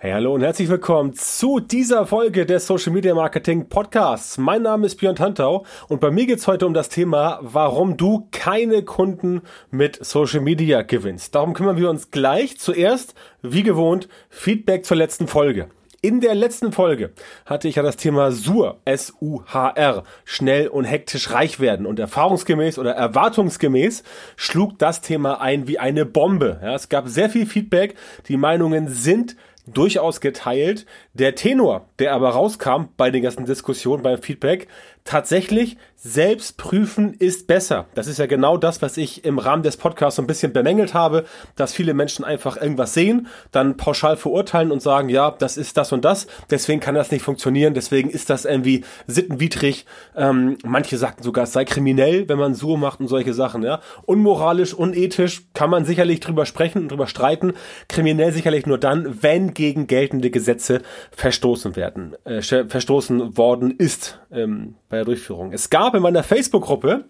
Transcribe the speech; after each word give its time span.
Hey, 0.00 0.12
hallo 0.12 0.32
und 0.32 0.42
herzlich 0.42 0.68
willkommen 0.68 1.14
zu 1.14 1.58
dieser 1.58 2.06
Folge 2.06 2.46
des 2.46 2.68
Social 2.68 2.92
Media 2.92 3.16
Marketing 3.16 3.68
Podcasts. 3.68 4.38
Mein 4.38 4.62
Name 4.62 4.86
ist 4.86 4.94
Björn 4.94 5.16
Tantau 5.16 5.66
und 5.88 6.00
bei 6.00 6.12
mir 6.12 6.24
geht's 6.24 6.46
heute 6.46 6.68
um 6.68 6.72
das 6.72 6.88
Thema, 6.88 7.40
warum 7.42 7.96
du 7.96 8.28
keine 8.30 8.84
Kunden 8.84 9.42
mit 9.72 9.98
Social 10.04 10.40
Media 10.40 10.82
gewinnst. 10.82 11.34
Darum 11.34 11.52
kümmern 11.52 11.78
wir 11.78 11.90
uns 11.90 12.12
gleich. 12.12 12.60
Zuerst, 12.60 13.16
wie 13.42 13.64
gewohnt, 13.64 14.08
Feedback 14.30 14.84
zur 14.84 14.96
letzten 14.96 15.26
Folge. 15.26 15.68
In 16.00 16.20
der 16.20 16.36
letzten 16.36 16.70
Folge 16.70 17.10
hatte 17.44 17.66
ich 17.66 17.74
ja 17.74 17.82
das 17.82 17.96
Thema 17.96 18.30
SUR, 18.30 18.78
S-U-H-R, 18.84 20.04
schnell 20.24 20.68
und 20.68 20.84
hektisch 20.84 21.32
reich 21.32 21.58
werden. 21.58 21.86
Und 21.86 21.98
erfahrungsgemäß 21.98 22.78
oder 22.78 22.92
erwartungsgemäß 22.92 24.04
schlug 24.36 24.78
das 24.78 25.00
Thema 25.00 25.40
ein 25.40 25.66
wie 25.66 25.80
eine 25.80 26.06
Bombe. 26.06 26.60
Ja, 26.62 26.76
es 26.76 26.88
gab 26.88 27.08
sehr 27.08 27.28
viel 27.28 27.46
Feedback. 27.46 27.96
Die 28.28 28.36
Meinungen 28.36 28.86
sind 28.86 29.34
durchaus 29.72 30.20
geteilt. 30.20 30.86
Der 31.14 31.34
Tenor, 31.34 31.88
der 31.98 32.12
aber 32.12 32.30
rauskam 32.30 32.88
bei 32.96 33.10
den 33.10 33.22
ganzen 33.22 33.44
Diskussionen, 33.44 34.02
beim 34.02 34.20
Feedback, 34.20 34.68
tatsächlich 35.08 35.78
selbst 36.00 36.58
prüfen 36.58 37.14
ist 37.14 37.46
besser. 37.46 37.86
Das 37.94 38.06
ist 38.06 38.18
ja 38.18 38.26
genau 38.26 38.56
das, 38.56 38.82
was 38.82 38.96
ich 38.98 39.24
im 39.24 39.38
Rahmen 39.38 39.62
des 39.62 39.78
Podcasts 39.78 40.16
so 40.16 40.22
ein 40.22 40.28
bisschen 40.28 40.52
bemängelt 40.52 40.92
habe, 40.94 41.24
dass 41.56 41.72
viele 41.72 41.92
Menschen 41.92 42.24
einfach 42.24 42.56
irgendwas 42.56 42.94
sehen, 42.94 43.26
dann 43.50 43.76
pauschal 43.76 44.16
verurteilen 44.16 44.70
und 44.70 44.80
sagen, 44.80 45.08
ja, 45.08 45.30
das 45.30 45.56
ist 45.56 45.76
das 45.76 45.92
und 45.92 46.04
das, 46.04 46.26
deswegen 46.50 46.80
kann 46.80 46.94
das 46.94 47.10
nicht 47.10 47.22
funktionieren, 47.22 47.74
deswegen 47.74 48.10
ist 48.10 48.30
das 48.30 48.44
irgendwie 48.44 48.84
sittenwidrig. 49.06 49.86
Ähm, 50.14 50.58
manche 50.62 50.98
sagten 50.98 51.24
sogar, 51.24 51.44
es 51.44 51.52
sei 51.52 51.64
kriminell, 51.64 52.28
wenn 52.28 52.38
man 52.38 52.54
so 52.54 52.76
macht 52.76 53.00
und 53.00 53.08
solche 53.08 53.32
Sachen, 53.32 53.62
ja. 53.62 53.80
Unmoralisch, 54.04 54.74
unethisch, 54.74 55.44
kann 55.54 55.70
man 55.70 55.86
sicherlich 55.86 56.20
drüber 56.20 56.44
sprechen 56.44 56.82
und 56.82 56.92
drüber 56.92 57.06
streiten. 57.06 57.54
Kriminell 57.88 58.32
sicherlich 58.32 58.66
nur 58.66 58.78
dann, 58.78 59.22
wenn 59.22 59.54
gegen 59.54 59.86
geltende 59.86 60.30
Gesetze 60.30 60.82
verstoßen 61.10 61.76
werden, 61.76 62.14
äh, 62.24 62.42
verstoßen 62.42 63.36
worden 63.38 63.72
ist 63.72 64.20
ähm, 64.30 64.74
bei 64.88 64.97
der 64.98 65.04
Durchführung. 65.04 65.52
Es 65.52 65.70
gab 65.70 65.94
in 65.94 66.02
meiner 66.02 66.22
Facebook-Gruppe, 66.22 67.04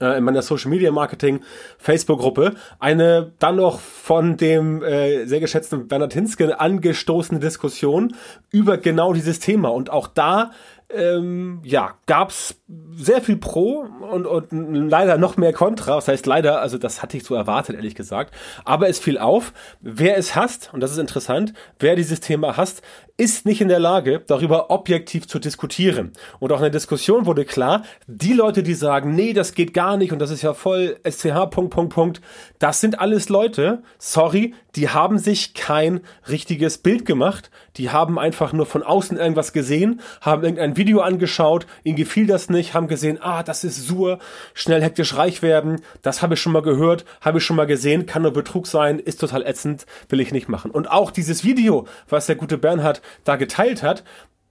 äh, 0.00 0.18
in 0.18 0.24
meiner 0.24 0.42
Social 0.42 0.70
Media 0.70 0.90
Marketing 0.90 1.40
Facebook-Gruppe 1.78 2.54
eine 2.78 3.32
dann 3.38 3.56
noch 3.56 3.80
von 3.80 4.36
dem 4.36 4.82
äh, 4.82 5.26
sehr 5.26 5.40
geschätzten 5.40 5.88
Bernhard 5.88 6.12
Hinske 6.12 6.60
angestoßene 6.60 7.40
Diskussion 7.40 8.14
über 8.50 8.78
genau 8.78 9.12
dieses 9.12 9.40
Thema. 9.40 9.68
Und 9.68 9.90
auch 9.90 10.06
da 10.06 10.52
ähm, 10.88 11.60
ja, 11.64 11.94
gab's 12.06 12.60
sehr 12.94 13.20
viel 13.20 13.36
Pro 13.36 13.86
und, 14.08 14.24
und 14.26 14.88
leider 14.88 15.18
noch 15.18 15.36
mehr 15.36 15.52
Contra. 15.52 15.96
Das 15.96 16.08
heißt 16.08 16.26
leider, 16.26 16.60
also 16.60 16.78
das 16.78 17.02
hatte 17.02 17.16
ich 17.16 17.24
so 17.24 17.34
erwartet, 17.34 17.76
ehrlich 17.76 17.94
gesagt. 17.94 18.32
Aber 18.64 18.88
es 18.88 18.98
fiel 18.98 19.18
auf, 19.18 19.52
wer 19.80 20.16
es 20.16 20.36
hasst, 20.36 20.70
und 20.72 20.80
das 20.80 20.92
ist 20.92 20.98
interessant, 20.98 21.54
wer 21.78 21.96
dieses 21.96 22.20
Thema 22.20 22.56
hasst, 22.56 22.82
ist 23.18 23.46
nicht 23.46 23.60
in 23.60 23.68
der 23.68 23.78
Lage, 23.78 24.22
darüber 24.26 24.70
objektiv 24.70 25.26
zu 25.26 25.38
diskutieren. 25.38 26.12
Und 26.38 26.52
auch 26.52 26.56
in 26.56 26.64
der 26.64 26.70
Diskussion 26.70 27.24
wurde 27.24 27.44
klar, 27.44 27.82
die 28.06 28.34
Leute, 28.34 28.62
die 28.62 28.74
sagen, 28.74 29.14
nee, 29.14 29.32
das 29.32 29.54
geht 29.54 29.72
gar 29.72 29.96
nicht 29.96 30.12
und 30.12 30.18
das 30.18 30.30
ist 30.30 30.42
ja 30.42 30.52
voll 30.52 30.98
SCH, 31.02 31.50
Punkt, 31.50 31.70
Punkt, 31.70 31.94
Punkt, 31.94 32.20
das 32.58 32.80
sind 32.80 33.00
alles 33.00 33.28
Leute, 33.28 33.82
sorry, 33.98 34.54
die 34.76 34.90
haben 34.90 35.18
sich 35.18 35.54
kein 35.54 36.00
richtiges 36.28 36.78
Bild 36.78 37.06
gemacht. 37.06 37.50
Die 37.78 37.90
haben 37.90 38.18
einfach 38.18 38.52
nur 38.52 38.66
von 38.66 38.82
außen 38.82 39.16
irgendwas 39.16 39.52
gesehen, 39.54 40.00
haben 40.20 40.42
irgendein 40.42 40.76
Video 40.76 41.00
angeschaut, 41.00 41.66
ihnen 41.82 41.96
gefiel 41.96 42.26
das 42.26 42.50
nicht, 42.50 42.74
haben 42.74 42.86
gesehen, 42.86 43.18
ah, 43.20 43.42
das 43.42 43.64
ist 43.64 43.86
Sur, 43.86 44.18
schnell 44.52 44.82
hektisch 44.82 45.16
reich 45.16 45.40
werden, 45.40 45.80
das 46.02 46.20
habe 46.20 46.34
ich 46.34 46.40
schon 46.40 46.52
mal 46.52 46.62
gehört, 46.62 47.06
habe 47.22 47.38
ich 47.38 47.44
schon 47.44 47.56
mal 47.56 47.66
gesehen, 47.66 48.04
kann 48.04 48.22
nur 48.22 48.32
Betrug 48.32 48.66
sein, 48.66 48.98
ist 48.98 49.20
total 49.20 49.46
ätzend, 49.46 49.86
will 50.08 50.20
ich 50.20 50.32
nicht 50.32 50.48
machen. 50.48 50.70
Und 50.70 50.90
auch 50.90 51.10
dieses 51.10 51.42
Video, 51.44 51.86
was 52.08 52.26
der 52.26 52.36
gute 52.36 52.58
Bernhard 52.58 53.00
da 53.24 53.36
geteilt 53.36 53.82
hat, 53.82 54.04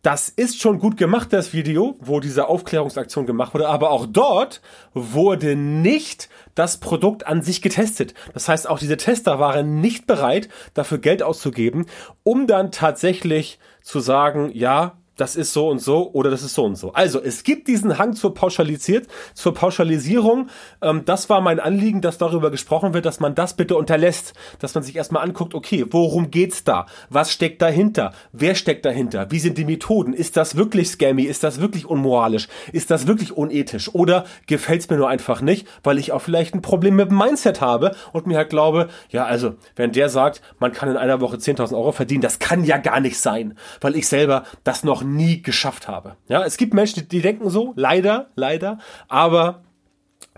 das 0.05 0.29
ist 0.29 0.61
schon 0.61 0.77
gut 0.77 0.97
gemacht, 0.97 1.33
das 1.33 1.51
Video, 1.51 1.95
wo 1.99 2.19
diese 2.19 2.47
Aufklärungsaktion 2.47 3.25
gemacht 3.25 3.55
wurde, 3.55 3.67
aber 3.67 3.89
auch 3.89 4.05
dort 4.05 4.61
wurde 4.93 5.55
nicht 5.55 6.29
das 6.53 6.79
Produkt 6.79 7.25
an 7.25 7.41
sich 7.41 7.63
getestet. 7.63 8.13
Das 8.35 8.47
heißt, 8.47 8.69
auch 8.69 8.77
diese 8.77 8.97
Tester 8.97 9.39
waren 9.39 9.81
nicht 9.81 10.05
bereit, 10.05 10.47
dafür 10.75 10.99
Geld 10.99 11.23
auszugeben, 11.23 11.87
um 12.21 12.45
dann 12.45 12.71
tatsächlich 12.71 13.57
zu 13.81 13.99
sagen, 13.99 14.51
ja, 14.53 14.95
das 15.15 15.35
ist 15.35 15.53
so 15.53 15.69
und 15.69 15.79
so 15.79 16.11
oder 16.11 16.29
das 16.29 16.43
ist 16.43 16.53
so 16.53 16.65
und 16.65 16.75
so. 16.75 16.93
Also 16.93 17.21
es 17.21 17.43
gibt 17.43 17.67
diesen 17.67 17.97
Hang 17.97 18.13
zur 18.13 18.33
Pauschalisiert, 18.33 19.07
zur 19.33 19.53
Pauschalisierung. 19.53 20.49
Ähm, 20.81 21.03
das 21.05 21.29
war 21.29 21.41
mein 21.41 21.59
Anliegen, 21.59 22.01
dass 22.01 22.17
darüber 22.17 22.51
gesprochen 22.51 22.93
wird, 22.93 23.05
dass 23.05 23.19
man 23.19 23.35
das 23.35 23.55
bitte 23.55 23.75
unterlässt, 23.75 24.33
dass 24.59 24.75
man 24.75 24.83
sich 24.83 24.95
erstmal 24.95 25.23
anguckt, 25.23 25.53
okay, 25.53 25.85
worum 25.89 26.31
geht's 26.31 26.63
da? 26.63 26.85
Was 27.09 27.31
steckt 27.31 27.61
dahinter? 27.61 28.13
Wer 28.31 28.55
steckt 28.55 28.85
dahinter? 28.85 29.31
Wie 29.31 29.39
sind 29.39 29.57
die 29.57 29.65
Methoden? 29.65 30.13
Ist 30.13 30.37
das 30.37 30.55
wirklich 30.55 30.89
scammy? 30.89 31.23
Ist 31.23 31.43
das 31.43 31.61
wirklich 31.61 31.85
unmoralisch? 31.85 32.47
Ist 32.71 32.91
das 32.91 33.07
wirklich 33.07 33.31
unethisch? 33.31 33.93
Oder 33.93 34.25
gefällt's 34.47 34.89
mir 34.89 34.97
nur 34.97 35.09
einfach 35.09 35.41
nicht, 35.41 35.67
weil 35.83 35.97
ich 35.97 36.11
auch 36.11 36.21
vielleicht 36.21 36.53
ein 36.53 36.61
Problem 36.61 36.95
mit 36.95 37.09
dem 37.09 37.17
Mindset 37.17 37.61
habe 37.61 37.95
und 38.11 38.27
mir 38.27 38.37
halt 38.37 38.49
glaube, 38.49 38.89
ja, 39.09 39.25
also, 39.25 39.55
wenn 39.75 39.91
der 39.91 40.09
sagt, 40.09 40.41
man 40.59 40.73
kann 40.73 40.89
in 40.89 40.97
einer 40.97 41.21
Woche 41.21 41.37
10.000 41.37 41.73
Euro 41.73 41.91
verdienen, 41.91 42.21
das 42.21 42.39
kann 42.39 42.63
ja 42.63 42.77
gar 42.77 42.99
nicht 42.99 43.19
sein, 43.19 43.57
weil 43.81 43.95
ich 43.95 44.07
selber 44.07 44.43
das 44.63 44.83
noch 44.83 45.04
nie 45.05 45.41
geschafft 45.41 45.87
habe. 45.87 46.15
Ja, 46.27 46.43
es 46.43 46.57
gibt 46.57 46.73
Menschen, 46.73 47.07
die, 47.07 47.21
denken 47.21 47.49
so, 47.49 47.73
leider, 47.75 48.29
leider, 48.35 48.79
aber 49.07 49.61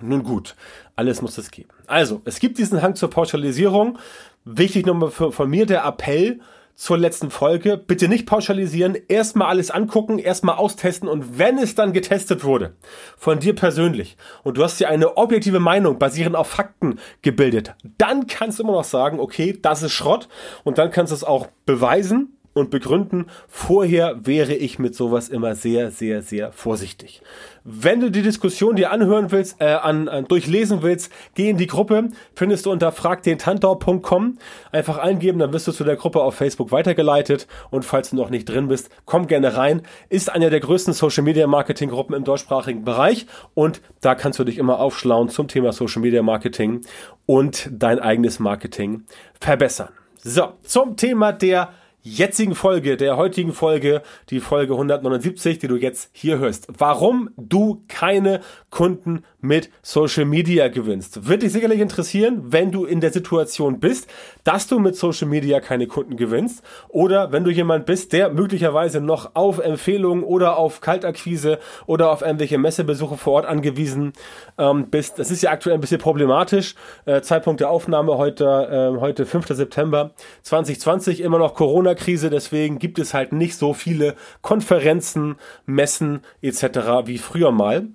nun 0.02 0.24
gut, 0.24 0.56
alles 0.96 1.22
muss 1.22 1.38
es 1.38 1.52
geben. 1.52 1.70
Also, 1.88 2.22
es 2.26 2.40
gibt 2.40 2.58
diesen 2.58 2.82
Hang 2.82 2.96
zur 2.96 3.10
Pauschalisierung. 3.10 3.98
Wichtig 4.46 4.86
nochmal 4.86 5.12
von 5.12 5.50
mir 5.50 5.66
der 5.66 5.84
Appell, 5.84 6.40
zur 6.78 6.98
letzten 6.98 7.32
Folge. 7.32 7.76
Bitte 7.76 8.08
nicht 8.08 8.28
pauschalisieren, 8.28 8.96
erstmal 9.08 9.50
alles 9.50 9.72
angucken, 9.72 10.20
erstmal 10.20 10.56
austesten 10.56 11.10
und 11.10 11.38
wenn 11.38 11.58
es 11.58 11.76
dann 11.76 11.92
getestet 11.92 12.44
wurde, 12.44 12.76
von 13.18 13.40
dir 13.40 13.56
persönlich 13.56 14.16
und 14.44 14.58
du 14.58 14.64
hast 14.64 14.80
dir 14.80 14.88
eine 14.88 15.18
objektive 15.18 15.60
Meinung 15.60 15.98
basierend 15.98 16.36
auf 16.36 16.48
Fakten 16.48 17.00
gebildet, 17.24 17.74
dann 17.98 18.28
kannst 18.28 18.60
du 18.60 18.64
immer 18.64 18.74
noch 18.74 18.84
sagen, 18.84 19.20
okay, 19.20 19.58
das 19.60 19.82
ist 19.82 19.92
Schrott 19.92 20.30
und 20.64 20.78
dann 20.78 20.92
kannst 20.92 21.12
du 21.12 21.16
es 21.16 21.24
auch 21.24 21.48
beweisen 21.66 22.37
und 22.58 22.70
begründen. 22.70 23.28
Vorher 23.48 24.26
wäre 24.26 24.54
ich 24.54 24.80
mit 24.80 24.96
sowas 24.96 25.30
immer 25.30 25.56
sehr, 25.56 25.92
sehr, 25.92 26.22
sehr 26.22 26.52
vorsichtig. 26.52 27.22
Wenn 27.64 28.00
du 28.00 28.10
die 28.10 28.22
Diskussion 28.22 28.78
dir 28.78 28.92
anhören 28.92 29.32
willst, 29.32 29.60
äh, 29.60 29.66
an, 29.66 30.08
an, 30.08 30.26
durchlesen 30.26 30.84
willst, 30.84 31.12
geh 31.36 31.50
in 31.50 31.58
die 31.58 31.68
Gruppe. 31.68 32.10
Findest 32.34 32.66
du 32.66 32.72
unter 32.72 32.92
fragdentantau.com. 32.94 34.38
Einfach 34.72 34.98
eingeben, 34.98 35.40
dann 35.40 35.52
wirst 35.52 35.68
du 35.68 35.74
zu 35.74 35.84
der 35.84 35.98
Gruppe 35.98 36.22
auf 36.22 36.36
Facebook 36.36 36.72
weitergeleitet. 36.72 37.48
Und 37.70 37.84
falls 37.84 38.12
du 38.12 38.16
noch 38.16 38.30
nicht 38.30 38.46
drin 38.46 38.70
bist, 38.70 38.90
komm 39.06 39.28
gerne 39.28 39.58
rein. 39.58 39.82
Ist 40.10 40.32
eine 40.32 40.50
der 40.50 40.62
größten 40.62 40.94
Social 40.94 41.24
Media 41.24 41.46
Marketing 41.46 41.90
Gruppen 41.90 42.16
im 42.16 42.24
deutschsprachigen 42.24 42.86
Bereich. 42.86 43.26
Und 43.54 43.82
da 44.02 44.16
kannst 44.16 44.40
du 44.40 44.46
dich 44.46 44.58
immer 44.58 44.80
aufschlauen 44.80 45.28
zum 45.28 45.50
Thema 45.50 45.74
Social 45.74 46.02
Media 46.02 46.24
Marketing 46.24 46.82
und 47.26 47.70
dein 47.72 48.00
eigenes 48.00 48.40
Marketing 48.40 49.04
verbessern. 49.42 49.90
So, 50.24 50.54
zum 50.64 50.96
Thema 50.98 51.32
der 51.32 51.70
jetzigen 52.16 52.56
Folge, 52.56 52.98
der 52.98 53.18
heutigen 53.18 53.54
Folge, 53.54 54.02
die 54.30 54.40
Folge 54.40 54.74
179, 54.74 55.60
die 55.60 55.68
du 55.68 55.76
jetzt 55.76 56.10
hier 56.14 56.40
hörst. 56.40 56.68
Warum 56.78 57.30
du 57.38 57.84
keine 57.88 58.42
Kunden 58.70 59.24
mit 59.40 59.70
Social 59.82 60.26
Media 60.26 60.68
gewinnst. 60.68 61.28
Wird 61.28 61.42
dich 61.42 61.52
sicherlich 61.52 61.80
interessieren, 61.80 62.42
wenn 62.48 62.72
du 62.72 62.86
in 62.86 63.02
der 63.02 63.12
Situation 63.12 63.80
bist, 63.80 64.08
dass 64.44 64.68
du 64.68 64.80
mit 64.80 64.96
Social 64.96 65.28
Media 65.28 65.60
keine 65.60 65.88
Kunden 65.88 66.18
gewinnst 66.18 66.64
oder 66.90 67.32
wenn 67.32 67.44
du 67.44 67.52
jemand 67.52 67.86
bist, 67.86 68.14
der 68.14 68.30
möglicherweise 68.30 69.00
noch 69.00 69.36
auf 69.36 69.60
Empfehlungen 69.60 70.24
oder 70.24 70.58
auf 70.58 70.82
Kaltakquise 70.82 71.60
oder 71.86 72.12
auf 72.12 72.22
irgendwelche 72.22 72.58
Messebesuche 72.58 73.18
vor 73.18 73.34
Ort 73.34 73.46
angewiesen 73.46 74.14
ähm, 74.58 74.90
bist. 74.90 75.18
Das 75.18 75.32
ist 75.32 75.42
ja 75.42 75.52
aktuell 75.52 75.76
ein 75.76 75.82
bisschen 75.82 76.02
problematisch. 76.02 76.76
Äh, 77.06 77.22
Zeitpunkt 77.22 77.62
der 77.62 77.70
Aufnahme 77.70 78.18
heute, 78.18 78.94
äh, 78.96 79.00
heute 79.00 79.26
5. 79.26 79.48
September 79.48 80.12
2020, 80.44 81.22
immer 81.22 81.40
noch 81.40 81.54
Corona-Krise, 81.98 82.30
deswegen 82.30 82.80
gibt 82.80 83.00
es 83.00 83.14
halt 83.14 83.34
nicht 83.34 83.56
so 83.56 83.74
viele 83.74 84.16
Konferenzen, 84.42 85.36
Messen 85.66 86.22
etc. 86.42 87.06
wie 87.06 87.18
früher 87.18 87.52
mal 87.52 87.88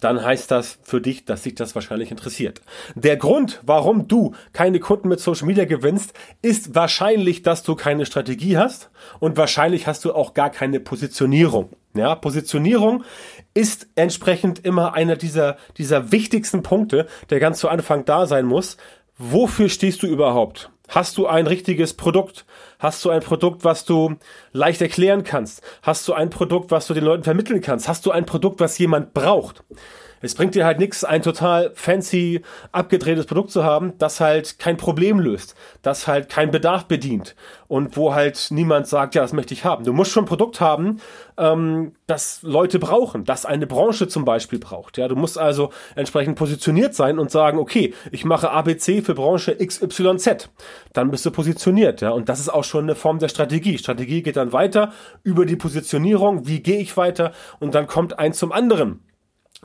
dann 0.00 0.24
heißt 0.24 0.50
das 0.50 0.78
für 0.82 1.02
dich, 1.02 1.26
dass 1.26 1.42
sich 1.42 1.56
das 1.56 1.74
wahrscheinlich 1.74 2.10
interessiert. 2.10 2.62
Der 2.94 3.18
Grund, 3.18 3.60
warum 3.66 4.08
du 4.08 4.32
keine 4.54 4.80
Kunden 4.80 5.08
mit 5.08 5.20
Social 5.20 5.46
Media 5.46 5.66
gewinnst, 5.66 6.14
ist 6.40 6.74
wahrscheinlich, 6.74 7.42
dass 7.42 7.64
du 7.64 7.74
keine 7.74 8.06
Strategie 8.06 8.56
hast 8.56 8.88
und 9.20 9.36
wahrscheinlich 9.36 9.86
hast 9.86 10.06
du 10.06 10.14
auch 10.14 10.32
gar 10.32 10.48
keine 10.48 10.80
Positionierung. 10.80 11.68
Ja, 11.94 12.14
Positionierung 12.14 13.04
ist 13.52 13.86
entsprechend 13.94 14.64
immer 14.64 14.94
einer 14.94 15.16
dieser, 15.16 15.58
dieser 15.76 16.10
wichtigsten 16.12 16.62
Punkte, 16.62 17.06
der 17.28 17.38
ganz 17.38 17.58
zu 17.58 17.68
Anfang 17.68 18.06
da 18.06 18.24
sein 18.24 18.46
muss. 18.46 18.78
Wofür 19.18 19.68
stehst 19.68 20.02
du 20.02 20.06
überhaupt? 20.06 20.70
Hast 20.88 21.16
du 21.16 21.26
ein 21.26 21.46
richtiges 21.46 21.94
Produkt? 21.94 22.44
Hast 22.78 23.04
du 23.04 23.10
ein 23.10 23.22
Produkt, 23.22 23.64
was 23.64 23.84
du 23.84 24.16
leicht 24.52 24.82
erklären 24.82 25.24
kannst? 25.24 25.62
Hast 25.82 26.06
du 26.06 26.12
ein 26.12 26.30
Produkt, 26.30 26.70
was 26.70 26.86
du 26.86 26.94
den 26.94 27.04
Leuten 27.04 27.24
vermitteln 27.24 27.60
kannst? 27.60 27.88
Hast 27.88 28.04
du 28.04 28.10
ein 28.10 28.26
Produkt, 28.26 28.60
was 28.60 28.78
jemand 28.78 29.14
braucht? 29.14 29.64
Es 30.20 30.34
bringt 30.34 30.54
dir 30.54 30.64
halt 30.64 30.78
nichts, 30.78 31.04
ein 31.04 31.22
total 31.22 31.72
fancy, 31.74 32.42
abgedrehtes 32.72 33.26
Produkt 33.26 33.50
zu 33.50 33.64
haben, 33.64 33.92
das 33.98 34.20
halt 34.20 34.58
kein 34.58 34.76
Problem 34.76 35.18
löst, 35.18 35.54
das 35.82 36.06
halt 36.06 36.28
keinen 36.28 36.50
Bedarf 36.50 36.86
bedient 36.86 37.34
und 37.68 37.96
wo 37.96 38.14
halt 38.14 38.48
niemand 38.50 38.86
sagt, 38.86 39.14
ja, 39.14 39.22
das 39.22 39.32
möchte 39.32 39.54
ich 39.54 39.64
haben. 39.64 39.84
Du 39.84 39.92
musst 39.92 40.12
schon 40.12 40.24
ein 40.24 40.28
Produkt 40.28 40.60
haben, 40.60 41.00
ähm, 41.36 41.92
das 42.06 42.42
Leute 42.42 42.78
brauchen, 42.78 43.24
das 43.24 43.44
eine 43.46 43.66
Branche 43.66 44.08
zum 44.08 44.24
Beispiel 44.24 44.58
braucht. 44.58 44.98
Ja, 44.98 45.08
du 45.08 45.16
musst 45.16 45.38
also 45.38 45.70
entsprechend 45.96 46.36
positioniert 46.36 46.94
sein 46.94 47.18
und 47.18 47.30
sagen, 47.30 47.58
okay, 47.58 47.94
ich 48.12 48.24
mache 48.24 48.50
ABC 48.50 49.02
für 49.02 49.14
Branche 49.14 49.56
XYZ. 49.56 50.50
Dann 50.92 51.10
bist 51.10 51.26
du 51.26 51.30
positioniert, 51.30 52.00
ja, 52.00 52.10
und 52.10 52.28
das 52.28 52.40
ist 52.40 52.48
auch 52.48 52.64
schon 52.64 52.84
eine 52.84 52.94
Form 52.94 53.18
der 53.18 53.28
Strategie. 53.28 53.78
Strategie 53.78 54.22
geht 54.22 54.36
dann 54.36 54.52
weiter 54.52 54.92
über 55.22 55.46
die 55.46 55.56
Positionierung, 55.56 56.46
wie 56.46 56.62
gehe 56.62 56.78
ich 56.78 56.96
weiter 56.96 57.32
und 57.60 57.74
dann 57.74 57.86
kommt 57.86 58.18
eins 58.18 58.38
zum 58.38 58.52
anderen. 58.52 59.00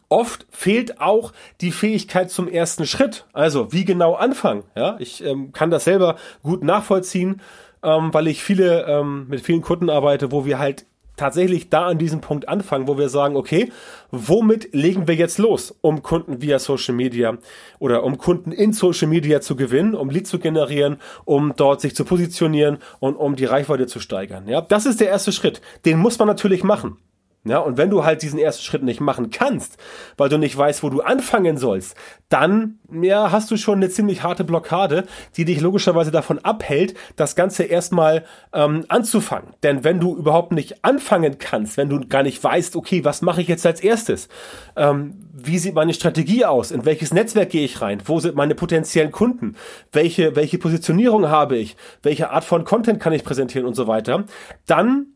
Oft 0.07 0.47
fehlt 0.49 1.01
auch 1.01 1.33
die 1.61 1.71
Fähigkeit 1.71 2.31
zum 2.31 2.47
ersten 2.47 2.85
Schritt. 2.85 3.25
Also 3.33 3.71
wie 3.73 3.85
genau 3.85 4.13
anfangen. 4.13 4.63
Ja, 4.75 4.95
ich 4.99 5.23
ähm, 5.23 5.51
kann 5.51 5.71
das 5.71 5.83
selber 5.83 6.15
gut 6.43 6.63
nachvollziehen, 6.63 7.41
ähm, 7.83 8.13
weil 8.13 8.27
ich 8.27 8.43
viele 8.43 8.85
ähm, 8.87 9.27
mit 9.27 9.41
vielen 9.41 9.61
Kunden 9.61 9.89
arbeite, 9.89 10.31
wo 10.31 10.45
wir 10.45 10.59
halt 10.59 10.85
tatsächlich 11.19 11.69
da 11.69 11.87
an 11.87 11.97
diesem 11.97 12.21
Punkt 12.21 12.47
anfangen, 12.47 12.87
wo 12.87 12.97
wir 12.97 13.09
sagen, 13.09 13.35
okay, 13.35 13.71
womit 14.09 14.73
legen 14.73 15.07
wir 15.07 15.15
jetzt 15.15 15.37
los, 15.37 15.75
um 15.81 16.01
Kunden 16.01 16.41
via 16.41 16.59
Social 16.59 16.95
Media 16.95 17.37
oder 17.77 18.03
um 18.03 18.17
Kunden 18.17 18.51
in 18.51 18.73
Social 18.73 19.07
Media 19.07 19.41
zu 19.41 19.55
gewinnen, 19.55 19.95
um 19.95 20.09
Lead 20.09 20.27
zu 20.27 20.39
generieren, 20.39 20.97
um 21.25 21.53
dort 21.55 21.81
sich 21.81 21.93
zu 21.93 22.05
positionieren 22.05 22.77
und 22.99 23.15
um 23.15 23.35
die 23.35 23.45
Reichweite 23.45 23.85
zu 23.85 23.99
steigern. 23.99 24.47
Ja, 24.47 24.61
das 24.61 24.85
ist 24.85 25.01
der 25.01 25.09
erste 25.09 25.31
Schritt. 25.31 25.61
Den 25.85 25.99
muss 25.99 26.17
man 26.17 26.27
natürlich 26.27 26.63
machen. 26.63 26.97
Ja, 27.45 27.59
und 27.59 27.77
wenn 27.77 27.89
du 27.89 28.03
halt 28.03 28.21
diesen 28.21 28.37
ersten 28.37 28.63
Schritt 28.63 28.83
nicht 28.83 28.99
machen 28.99 29.29
kannst, 29.29 29.77
weil 30.17 30.27
du 30.27 30.37
nicht 30.37 30.57
weißt, 30.57 30.83
wo 30.83 30.89
du 30.89 30.99
anfangen 31.01 31.55
sollst, 31.55 31.95
dann 32.27 32.79
ja, 32.91 33.31
hast 33.31 33.49
du 33.49 33.55
schon 33.55 33.75
eine 33.75 33.89
ziemlich 33.89 34.23
harte 34.23 34.43
Blockade, 34.43 35.05
die 35.37 35.45
dich 35.45 35.61
logischerweise 35.61 36.11
davon 36.11 36.39
abhält, 36.39 36.95
das 37.15 37.37
Ganze 37.37 37.63
erstmal 37.63 38.25
ähm, 38.51 38.83
anzufangen. 38.89 39.53
Denn 39.63 39.85
wenn 39.85 40.01
du 40.01 40.17
überhaupt 40.17 40.51
nicht 40.51 40.83
anfangen 40.83 41.37
kannst, 41.39 41.77
wenn 41.77 41.87
du 41.87 42.05
gar 42.07 42.23
nicht 42.23 42.43
weißt, 42.43 42.75
okay, 42.75 43.05
was 43.05 43.21
mache 43.21 43.41
ich 43.41 43.47
jetzt 43.47 43.65
als 43.65 43.79
erstes? 43.79 44.27
Ähm, 44.75 45.13
wie 45.31 45.59
sieht 45.59 45.75
meine 45.75 45.93
Strategie 45.93 46.43
aus? 46.43 46.71
In 46.71 46.83
welches 46.83 47.13
Netzwerk 47.13 47.51
gehe 47.51 47.63
ich 47.63 47.81
rein? 47.81 48.01
Wo 48.03 48.19
sind 48.19 48.35
meine 48.35 48.53
potenziellen 48.53 49.11
Kunden? 49.13 49.55
Welche, 49.93 50.35
welche 50.35 50.57
Positionierung 50.57 51.29
habe 51.29 51.55
ich? 51.55 51.77
Welche 52.03 52.31
Art 52.31 52.43
von 52.43 52.65
Content 52.65 52.99
kann 52.99 53.13
ich 53.13 53.23
präsentieren 53.23 53.65
und 53.65 53.75
so 53.75 53.87
weiter? 53.87 54.25
Dann 54.65 55.13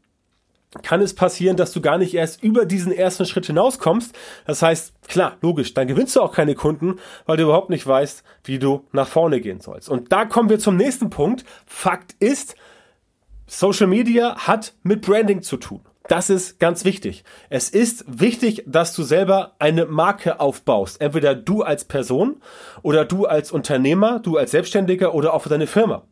kann 0.82 1.02
es 1.02 1.14
passieren, 1.14 1.56
dass 1.56 1.72
du 1.72 1.82
gar 1.82 1.98
nicht 1.98 2.14
erst 2.14 2.42
über 2.42 2.66
diesen 2.66 2.92
ersten 2.92 3.26
Schritt 3.26 3.46
hinauskommst. 3.46 4.16
Das 4.48 4.62
heißt, 4.62 4.94
klar, 5.08 5.38
logisch, 5.42 5.74
dann 5.74 5.88
gewinnst 5.88 6.16
du 6.16 6.22
auch 6.22 6.34
keine 6.34 6.56
Kunden, 6.56 6.96
weil 7.26 7.38
du 7.38 7.44
überhaupt 7.44 7.70
nicht 7.70 7.86
weißt, 7.86 8.24
wie 8.46 8.60
du 8.60 8.88
nach 8.92 9.08
vorne 9.08 9.40
gehen 9.40 9.60
sollst. 9.60 9.90
Und 9.90 10.12
da 10.12 10.26
kommen 10.26 10.50
wir 10.50 10.60
zum 10.60 10.76
nächsten 10.76 11.10
Punkt. 11.10 11.46
Fakt 11.66 12.16
ist, 12.20 12.56
Social 13.46 13.88
Media 13.88 14.36
hat 14.36 14.74
mit 14.82 15.02
Branding 15.02 15.44
zu 15.44 15.58
tun. 15.58 15.82
Das 16.08 16.30
ist 16.30 16.60
ganz 16.60 16.84
wichtig. 16.84 17.24
Es 17.50 17.70
ist 17.70 18.04
wichtig, 18.08 18.64
dass 18.66 18.94
du 18.94 19.04
selber 19.04 19.54
eine 19.60 19.86
Marke 19.86 20.40
aufbaust. 20.40 21.00
Entweder 21.00 21.34
du 21.34 21.62
als 21.62 21.86
Person 21.86 22.42
oder 22.82 23.06
du 23.06 23.26
als 23.26 23.52
Unternehmer, 23.52 24.20
du 24.20 24.38
als 24.38 24.52
Selbstständiger 24.52 25.14
oder 25.14 25.34
auch 25.34 25.44
für 25.44 25.50
deine 25.50 25.68
Firma. 25.68 26.04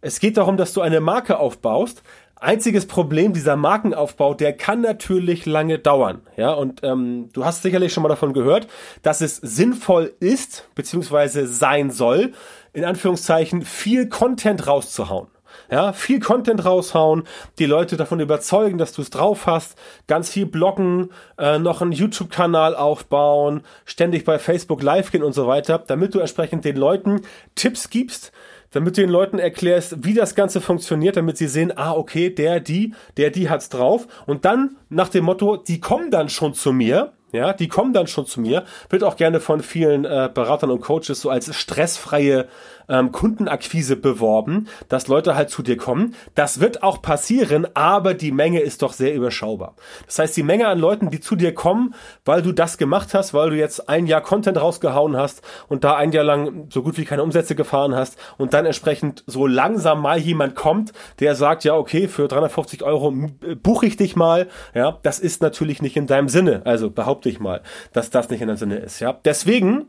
Es 0.00 0.20
geht 0.20 0.36
darum, 0.36 0.56
dass 0.56 0.72
du 0.72 0.80
eine 0.80 1.00
Marke 1.00 1.38
aufbaust, 1.38 2.02
Einziges 2.40 2.86
Problem 2.86 3.32
dieser 3.32 3.56
Markenaufbau, 3.56 4.34
der 4.34 4.52
kann 4.52 4.80
natürlich 4.80 5.44
lange 5.44 5.78
dauern. 5.78 6.22
Ja, 6.36 6.52
und 6.52 6.84
ähm, 6.84 7.30
du 7.32 7.44
hast 7.44 7.62
sicherlich 7.62 7.92
schon 7.92 8.02
mal 8.02 8.08
davon 8.08 8.32
gehört, 8.32 8.68
dass 9.02 9.20
es 9.20 9.36
sinnvoll 9.36 10.14
ist, 10.20 10.68
beziehungsweise 10.74 11.46
sein 11.48 11.90
soll, 11.90 12.32
in 12.72 12.84
Anführungszeichen 12.84 13.62
viel 13.62 14.08
Content 14.08 14.66
rauszuhauen. 14.66 15.28
Ja, 15.70 15.92
viel 15.92 16.20
Content 16.20 16.64
raushauen, 16.64 17.24
die 17.58 17.66
Leute 17.66 17.96
davon 17.96 18.20
überzeugen, 18.20 18.78
dass 18.78 18.92
du 18.92 19.02
es 19.02 19.10
drauf 19.10 19.46
hast, 19.46 19.76
ganz 20.06 20.30
viel 20.30 20.46
bloggen, 20.46 21.10
äh, 21.38 21.58
noch 21.58 21.82
einen 21.82 21.92
YouTube-Kanal 21.92 22.76
aufbauen, 22.76 23.62
ständig 23.84 24.24
bei 24.24 24.38
Facebook 24.38 24.82
live 24.82 25.10
gehen 25.10 25.22
und 25.22 25.32
so 25.32 25.46
weiter, 25.46 25.78
damit 25.78 26.14
du 26.14 26.20
entsprechend 26.20 26.64
den 26.64 26.76
Leuten 26.76 27.22
Tipps 27.54 27.90
gibst, 27.90 28.32
damit 28.70 28.96
du 28.96 29.02
den 29.02 29.10
Leuten 29.10 29.38
erklärst, 29.38 30.04
wie 30.04 30.14
das 30.14 30.34
Ganze 30.34 30.60
funktioniert, 30.60 31.16
damit 31.16 31.36
sie 31.36 31.48
sehen, 31.48 31.72
ah, 31.76 31.92
okay, 31.92 32.30
der, 32.30 32.60
die, 32.60 32.94
der, 33.16 33.30
die 33.30 33.48
hat's 33.48 33.68
drauf. 33.68 34.06
Und 34.26 34.44
dann 34.44 34.76
nach 34.88 35.08
dem 35.08 35.24
Motto, 35.24 35.56
die 35.56 35.80
kommen 35.80 36.10
dann 36.10 36.28
schon 36.28 36.54
zu 36.54 36.72
mir, 36.72 37.12
ja, 37.32 37.52
die 37.52 37.68
kommen 37.68 37.92
dann 37.92 38.06
schon 38.06 38.26
zu 38.26 38.40
mir, 38.40 38.64
wird 38.88 39.04
auch 39.04 39.16
gerne 39.16 39.40
von 39.40 39.60
vielen 39.60 40.04
äh, 40.04 40.30
Beratern 40.32 40.70
und 40.70 40.80
Coaches 40.80 41.20
so 41.20 41.28
als 41.28 41.54
stressfreie 41.54 42.48
ähm, 42.88 43.12
Kundenakquise 43.12 43.96
beworben, 43.96 44.68
dass 44.88 45.08
Leute 45.08 45.34
halt 45.34 45.50
zu 45.50 45.62
dir 45.62 45.76
kommen. 45.76 46.14
Das 46.34 46.60
wird 46.60 46.82
auch 46.82 47.02
passieren, 47.02 47.66
aber 47.74 48.14
die 48.14 48.32
Menge 48.32 48.60
ist 48.60 48.82
doch 48.82 48.92
sehr 48.92 49.14
überschaubar. 49.14 49.74
Das 50.06 50.18
heißt, 50.18 50.36
die 50.36 50.42
Menge 50.42 50.68
an 50.68 50.78
Leuten, 50.78 51.10
die 51.10 51.20
zu 51.20 51.36
dir 51.36 51.54
kommen, 51.54 51.94
weil 52.24 52.42
du 52.42 52.52
das 52.52 52.78
gemacht 52.78 53.14
hast, 53.14 53.34
weil 53.34 53.50
du 53.50 53.56
jetzt 53.56 53.88
ein 53.88 54.06
Jahr 54.06 54.20
Content 54.20 54.60
rausgehauen 54.60 55.16
hast 55.16 55.42
und 55.68 55.84
da 55.84 55.96
ein 55.96 56.12
Jahr 56.12 56.24
lang 56.24 56.68
so 56.70 56.82
gut 56.82 56.98
wie 56.98 57.04
keine 57.04 57.22
Umsätze 57.22 57.54
gefahren 57.54 57.94
hast 57.94 58.18
und 58.36 58.54
dann 58.54 58.66
entsprechend 58.66 59.24
so 59.26 59.46
langsam 59.46 60.00
mal 60.00 60.18
jemand 60.18 60.54
kommt, 60.54 60.92
der 61.20 61.34
sagt, 61.34 61.64
ja, 61.64 61.74
okay, 61.74 62.08
für 62.08 62.28
350 62.28 62.82
Euro 62.82 63.12
buche 63.62 63.86
ich 63.86 63.96
dich 63.96 64.16
mal, 64.16 64.48
ja, 64.74 64.98
das 65.02 65.18
ist 65.18 65.42
natürlich 65.42 65.82
nicht 65.82 65.96
in 65.96 66.06
deinem 66.06 66.28
Sinne. 66.28 66.62
Also 66.64 66.90
behaupte 66.90 67.28
ich 67.28 67.40
mal, 67.40 67.62
dass 67.92 68.10
das 68.10 68.30
nicht 68.30 68.40
in 68.40 68.48
deinem 68.48 68.56
Sinne 68.56 68.78
ist, 68.78 69.00
ja. 69.00 69.18
Deswegen, 69.24 69.86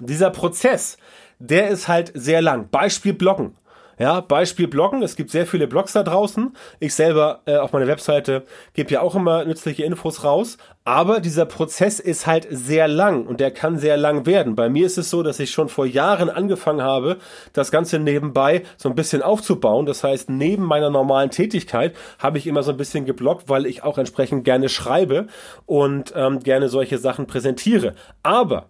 dieser 0.00 0.30
Prozess, 0.30 0.96
der 1.38 1.68
ist 1.68 1.88
halt 1.88 2.12
sehr 2.14 2.42
lang. 2.42 2.68
Beispiel 2.70 3.12
Bloggen. 3.12 3.54
Ja, 3.98 4.20
Beispiel 4.20 4.66
Bloggen. 4.66 5.02
Es 5.02 5.14
gibt 5.14 5.30
sehr 5.30 5.46
viele 5.46 5.68
Blogs 5.68 5.92
da 5.92 6.02
draußen. 6.02 6.52
Ich 6.80 6.94
selber 6.94 7.42
äh, 7.46 7.56
auf 7.56 7.72
meiner 7.72 7.86
Webseite 7.86 8.42
gebe 8.72 8.90
ja 8.90 9.00
auch 9.00 9.14
immer 9.14 9.44
nützliche 9.44 9.84
Infos 9.84 10.24
raus. 10.24 10.58
Aber 10.82 11.20
dieser 11.20 11.46
Prozess 11.46 12.00
ist 12.00 12.26
halt 12.26 12.46
sehr 12.50 12.88
lang 12.88 13.24
und 13.26 13.38
der 13.38 13.52
kann 13.52 13.78
sehr 13.78 13.96
lang 13.96 14.26
werden. 14.26 14.56
Bei 14.56 14.68
mir 14.68 14.84
ist 14.84 14.98
es 14.98 15.10
so, 15.10 15.22
dass 15.22 15.38
ich 15.38 15.52
schon 15.52 15.68
vor 15.68 15.86
Jahren 15.86 16.28
angefangen 16.28 16.82
habe, 16.82 17.18
das 17.52 17.70
Ganze 17.70 17.98
nebenbei 18.00 18.64
so 18.76 18.88
ein 18.88 18.96
bisschen 18.96 19.22
aufzubauen. 19.22 19.86
Das 19.86 20.02
heißt, 20.02 20.28
neben 20.28 20.64
meiner 20.64 20.90
normalen 20.90 21.30
Tätigkeit 21.30 21.94
habe 22.18 22.38
ich 22.38 22.46
immer 22.48 22.64
so 22.64 22.72
ein 22.72 22.76
bisschen 22.76 23.06
gebloggt, 23.06 23.48
weil 23.48 23.64
ich 23.64 23.84
auch 23.84 23.96
entsprechend 23.96 24.44
gerne 24.44 24.68
schreibe 24.68 25.28
und 25.66 26.12
ähm, 26.16 26.40
gerne 26.40 26.68
solche 26.68 26.98
Sachen 26.98 27.26
präsentiere. 27.26 27.94
Aber 28.22 28.66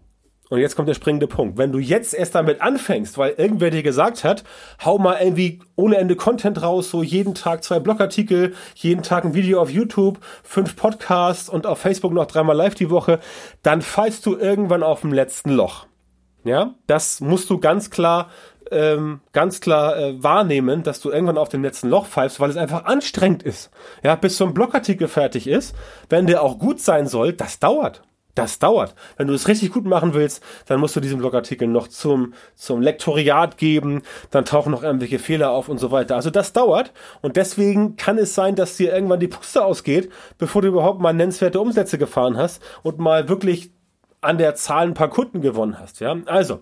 und 0.54 0.60
jetzt 0.60 0.76
kommt 0.76 0.88
der 0.88 0.94
springende 0.94 1.26
Punkt. 1.26 1.58
Wenn 1.58 1.72
du 1.72 1.80
jetzt 1.80 2.14
erst 2.14 2.36
damit 2.36 2.60
anfängst, 2.60 3.18
weil 3.18 3.32
irgendwer 3.32 3.70
dir 3.70 3.82
gesagt 3.82 4.22
hat, 4.22 4.44
hau 4.84 4.98
mal 4.98 5.18
irgendwie 5.20 5.58
ohne 5.74 5.96
Ende 5.96 6.14
Content 6.14 6.62
raus, 6.62 6.90
so 6.90 7.02
jeden 7.02 7.34
Tag 7.34 7.64
zwei 7.64 7.80
Blogartikel, 7.80 8.54
jeden 8.76 9.02
Tag 9.02 9.24
ein 9.24 9.34
Video 9.34 9.60
auf 9.60 9.68
YouTube, 9.68 10.20
fünf 10.44 10.76
Podcasts 10.76 11.48
und 11.48 11.66
auf 11.66 11.80
Facebook 11.80 12.12
noch 12.12 12.26
dreimal 12.26 12.56
live 12.56 12.76
die 12.76 12.88
Woche, 12.88 13.18
dann 13.62 13.82
fallst 13.82 14.24
du 14.26 14.36
irgendwann 14.36 14.84
auf 14.84 15.00
dem 15.00 15.12
letzten 15.12 15.50
Loch. 15.50 15.86
Ja, 16.44 16.74
das 16.86 17.20
musst 17.20 17.50
du 17.50 17.58
ganz 17.58 17.90
klar 17.90 18.28
ähm, 18.70 19.20
ganz 19.32 19.60
klar 19.60 19.96
äh, 19.96 20.22
wahrnehmen, 20.22 20.84
dass 20.84 21.00
du 21.00 21.10
irgendwann 21.10 21.36
auf 21.36 21.48
dem 21.48 21.62
letzten 21.62 21.88
Loch 21.88 22.06
pfeifst, 22.06 22.38
weil 22.38 22.50
es 22.50 22.56
einfach 22.56 22.84
anstrengend 22.84 23.42
ist. 23.42 23.70
Ja, 24.04 24.14
bis 24.14 24.36
so 24.36 24.46
ein 24.46 24.54
Blogartikel 24.54 25.08
fertig 25.08 25.46
ist, 25.46 25.74
wenn 26.08 26.26
der 26.26 26.42
auch 26.42 26.58
gut 26.58 26.80
sein 26.80 27.06
soll, 27.06 27.32
das 27.32 27.58
dauert. 27.58 28.02
Das 28.34 28.58
dauert. 28.58 28.94
Wenn 29.16 29.28
du 29.28 29.34
es 29.34 29.46
richtig 29.46 29.72
gut 29.72 29.84
machen 29.84 30.12
willst, 30.12 30.42
dann 30.66 30.80
musst 30.80 30.96
du 30.96 31.00
diesen 31.00 31.18
Blogartikel 31.18 31.68
noch 31.68 31.86
zum, 31.86 32.34
zum 32.56 32.82
Lektoriat 32.82 33.58
geben, 33.58 34.02
dann 34.30 34.44
tauchen 34.44 34.72
noch 34.72 34.82
irgendwelche 34.82 35.20
Fehler 35.20 35.50
auf 35.50 35.68
und 35.68 35.78
so 35.78 35.92
weiter. 35.92 36.16
Also 36.16 36.30
das 36.30 36.52
dauert 36.52 36.92
und 37.22 37.36
deswegen 37.36 37.96
kann 37.96 38.18
es 38.18 38.34
sein, 38.34 38.56
dass 38.56 38.76
dir 38.76 38.92
irgendwann 38.92 39.20
die 39.20 39.28
Puste 39.28 39.64
ausgeht, 39.64 40.10
bevor 40.36 40.62
du 40.62 40.68
überhaupt 40.68 41.00
mal 41.00 41.12
nennenswerte 41.12 41.60
Umsätze 41.60 41.96
gefahren 41.96 42.36
hast 42.36 42.60
und 42.82 42.98
mal 42.98 43.28
wirklich 43.28 43.70
an 44.20 44.38
der 44.38 44.54
Zahl 44.56 44.86
ein 44.86 44.94
paar 44.94 45.10
Kunden 45.10 45.40
gewonnen 45.40 45.78
hast. 45.78 46.00
Ja, 46.00 46.16
also 46.26 46.60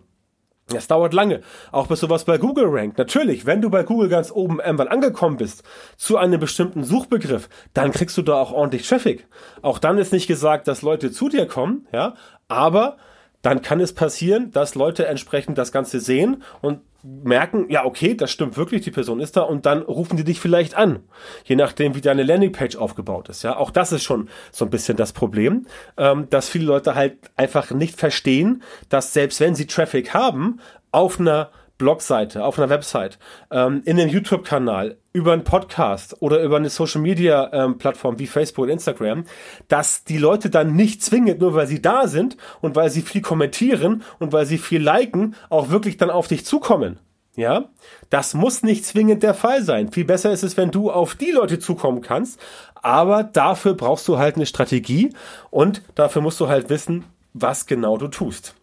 es 0.73 0.87
dauert 0.87 1.13
lange, 1.13 1.41
auch 1.71 1.87
bis 1.87 2.01
sowas 2.01 2.25
bei 2.25 2.39
Google 2.39 2.67
rankt. 2.69 2.99
Natürlich, 2.99 3.47
wenn 3.47 3.61
du 3.61 3.71
bei 3.71 3.83
Google 3.83 4.09
ganz 4.09 4.31
oben 4.31 4.61
irgendwann 4.61 4.89
angekommen 4.89 5.37
bist 5.37 5.65
zu 5.97 6.17
einem 6.17 6.41
bestimmten 6.41 6.85
Suchbegriff, 6.85 7.49
dann 7.75 7.93
kriegst 7.93 8.17
du 8.17 8.23
da 8.23 8.35
auch 8.35 8.53
ordentlich 8.53 8.87
Traffic. 8.89 9.27
Auch 9.61 9.79
dann 9.79 9.99
ist 9.99 10.13
nicht 10.13 10.27
gesagt, 10.27 10.69
dass 10.69 10.83
Leute 10.83 11.11
zu 11.11 11.29
dir 11.29 11.47
kommen, 11.47 11.87
ja, 11.93 12.15
aber 12.49 12.97
dann 13.43 13.61
kann 13.61 13.81
es 13.81 13.93
passieren, 13.93 14.51
dass 14.53 14.75
Leute 14.75 15.07
entsprechend 15.07 15.59
das 15.59 15.73
Ganze 15.73 16.01
sehen 16.01 16.43
und 16.61 16.81
merken, 17.03 17.67
ja, 17.69 17.85
okay, 17.85 18.15
das 18.15 18.31
stimmt 18.31 18.57
wirklich, 18.57 18.83
die 18.83 18.93
Person 18.93 19.21
ist 19.21 19.37
da 19.37 19.43
und 19.43 19.67
dann 19.67 19.83
rufen 19.83 20.17
die 20.17 20.25
dich 20.25 20.41
vielleicht 20.41 20.77
an. 20.77 21.01
Je 21.45 21.57
nachdem, 21.57 21.97
wie 21.97 22.01
deine 22.01 22.23
Landingpage 22.23 22.77
aufgebaut 22.77 23.29
ist. 23.29 23.43
Ja, 23.43 23.57
auch 23.57 23.73
das 23.73 23.91
ist 23.91 24.05
schon 24.05 24.29
so 24.53 24.65
ein 24.65 24.71
bisschen 24.71 24.97
das 24.97 25.13
Problem, 25.13 25.67
ähm, 25.97 26.29
dass 26.31 26.49
viele 26.49 26.67
Leute 26.67 26.95
halt 26.95 27.17
einfach 27.37 27.73
nicht 27.73 27.99
verstehen, 27.99 28.63
dass 28.89 29.13
selbst 29.13 29.41
wenn 29.41 29.57
sie 29.57 29.67
Traffic 29.67 30.15
haben, 30.15 30.61
auf 30.93 31.19
einer 31.19 31.51
Blogseite, 31.83 32.45
auf 32.45 32.59
einer 32.59 32.71
Website, 32.71 33.19
ähm, 33.51 33.83
in 33.85 33.99
einem 33.99 34.09
YouTube-Kanal, 34.09 34.99
über 35.13 35.33
einen 35.33 35.43
Podcast 35.43 36.23
oder 36.23 36.41
über 36.41 36.57
eine 36.57 36.71
Social-Media-Plattform 36.71 38.15
ähm, 38.15 38.19
wie 38.21 38.29
Facebook 38.29 38.63
und 38.63 38.71
Instagram, 38.71 39.25
dass 39.67 40.05
die 40.05 40.17
Leute 40.17 40.49
dann 40.49 40.77
nicht 40.77 41.03
zwingend, 41.03 41.41
nur 41.41 41.55
weil 41.55 41.67
sie 41.67 41.83
da 41.83 42.07
sind 42.07 42.37
und 42.61 42.77
weil 42.77 42.89
sie 42.89 43.03
viel 43.03 43.21
kommentieren 43.21 44.05
und 44.21 44.33
weil 44.33 44.47
sie 44.47 44.59
viel 44.59 44.81
liken, 44.81 45.35
auch 45.51 45.71
wirklich 45.71 45.97
dann 45.97 46.11
auf 46.11 46.29
dich 46.29 46.47
zukommen. 46.47 47.01
Ja, 47.35 47.65
das 48.11 48.35
muss 48.35 48.63
nicht 48.63 48.85
zwingend 48.85 49.25
der 49.25 49.35
Fall 49.35 49.65
sein. 49.65 49.91
Viel 49.91 50.05
besser 50.05 50.31
ist 50.31 50.45
es, 50.45 50.57
wenn 50.57 50.71
du 50.71 50.89
auf 50.89 51.17
die 51.17 51.33
Leute 51.33 51.59
zukommen 51.59 52.01
kannst. 52.01 52.39
Aber 52.75 53.25
dafür 53.25 53.75
brauchst 53.75 54.07
du 54.07 54.19
halt 54.19 54.37
eine 54.37 54.47
Strategie 54.47 55.13
und 55.51 55.83
dafür 55.97 56.23
musst 56.23 56.39
du 56.39 56.49
halt 56.49 56.71
wissen, 56.71 57.05
was 57.33 57.67
genau 57.67 57.97
du 57.97 58.07
tust. 58.07 58.55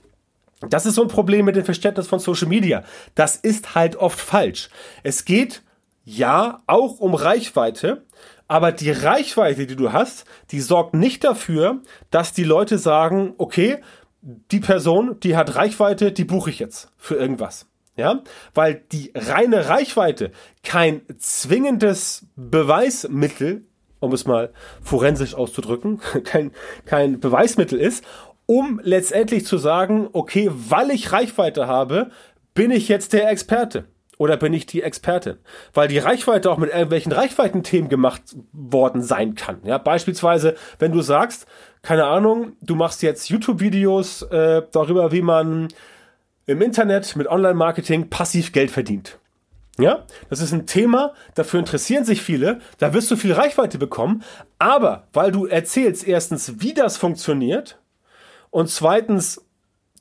Das 0.67 0.85
ist 0.85 0.95
so 0.95 1.03
ein 1.03 1.07
Problem 1.07 1.45
mit 1.45 1.55
dem 1.55 1.65
Verständnis 1.65 2.07
von 2.07 2.19
Social 2.19 2.47
Media. 2.47 2.83
Das 3.15 3.35
ist 3.35 3.75
halt 3.75 3.95
oft 3.95 4.19
falsch. 4.19 4.69
Es 5.03 5.23
geht 5.25 5.63
ja 6.03 6.61
auch 6.67 6.99
um 6.99 7.13
Reichweite, 7.13 8.05
aber 8.47 8.71
die 8.71 8.91
Reichweite, 8.91 9.67
die 9.67 9.75
du 9.75 9.93
hast, 9.93 10.25
die 10.51 10.59
sorgt 10.59 10.95
nicht 10.95 11.23
dafür, 11.23 11.81
dass 12.11 12.33
die 12.33 12.43
Leute 12.43 12.77
sagen, 12.77 13.35
okay, 13.37 13.77
die 14.21 14.59
Person, 14.59 15.19
die 15.21 15.37
hat 15.37 15.55
Reichweite, 15.55 16.11
die 16.11 16.25
buche 16.25 16.49
ich 16.49 16.59
jetzt 16.59 16.89
für 16.97 17.15
irgendwas. 17.15 17.67
Ja, 17.95 18.23
weil 18.53 18.75
die 18.93 19.11
reine 19.13 19.67
Reichweite 19.67 20.31
kein 20.63 21.01
zwingendes 21.17 22.25
Beweismittel, 22.37 23.65
um 23.99 24.13
es 24.13 24.25
mal 24.25 24.53
forensisch 24.81 25.35
auszudrücken, 25.35 25.99
kein, 26.23 26.51
kein 26.85 27.19
Beweismittel 27.19 27.77
ist, 27.77 28.05
um 28.49 28.81
letztendlich 28.83 29.45
zu 29.45 29.59
sagen, 29.59 30.09
okay, 30.11 30.49
weil 30.51 30.89
ich 30.89 31.11
Reichweite 31.11 31.67
habe, 31.67 32.09
bin 32.55 32.71
ich 32.71 32.87
jetzt 32.87 33.13
der 33.13 33.29
Experte 33.29 33.85
oder 34.17 34.37
bin 34.37 34.55
ich 34.55 34.65
die 34.65 34.81
Expertin? 34.81 35.37
Weil 35.71 35.87
die 35.87 35.99
Reichweite 35.99 36.49
auch 36.49 36.57
mit 36.57 36.71
irgendwelchen 36.71 37.11
Reichweitenthemen 37.11 37.89
gemacht 37.89 38.23
worden 38.51 39.03
sein 39.03 39.35
kann. 39.35 39.59
Ja, 39.65 39.77
beispielsweise, 39.77 40.55
wenn 40.79 40.91
du 40.91 41.01
sagst, 41.01 41.45
keine 41.83 42.05
Ahnung, 42.05 42.53
du 42.63 42.73
machst 42.73 43.03
jetzt 43.03 43.29
YouTube-Videos 43.29 44.23
äh, 44.23 44.63
darüber, 44.71 45.11
wie 45.11 45.21
man 45.21 45.67
im 46.47 46.63
Internet 46.63 47.15
mit 47.15 47.27
Online-Marketing 47.27 48.09
passiv 48.09 48.51
Geld 48.51 48.71
verdient. 48.71 49.19
Ja, 49.77 50.07
das 50.31 50.41
ist 50.41 50.53
ein 50.53 50.65
Thema, 50.65 51.13
dafür 51.35 51.59
interessieren 51.59 52.03
sich 52.03 52.23
viele, 52.23 52.61
da 52.79 52.95
wirst 52.95 53.11
du 53.11 53.15
viel 53.15 53.33
Reichweite 53.33 53.77
bekommen, 53.77 54.23
aber 54.57 55.07
weil 55.13 55.31
du 55.31 55.45
erzählst 55.45 56.07
erstens, 56.07 56.55
wie 56.61 56.73
das 56.73 56.97
funktioniert 56.97 57.78
und 58.51 58.69
zweitens, 58.69 59.41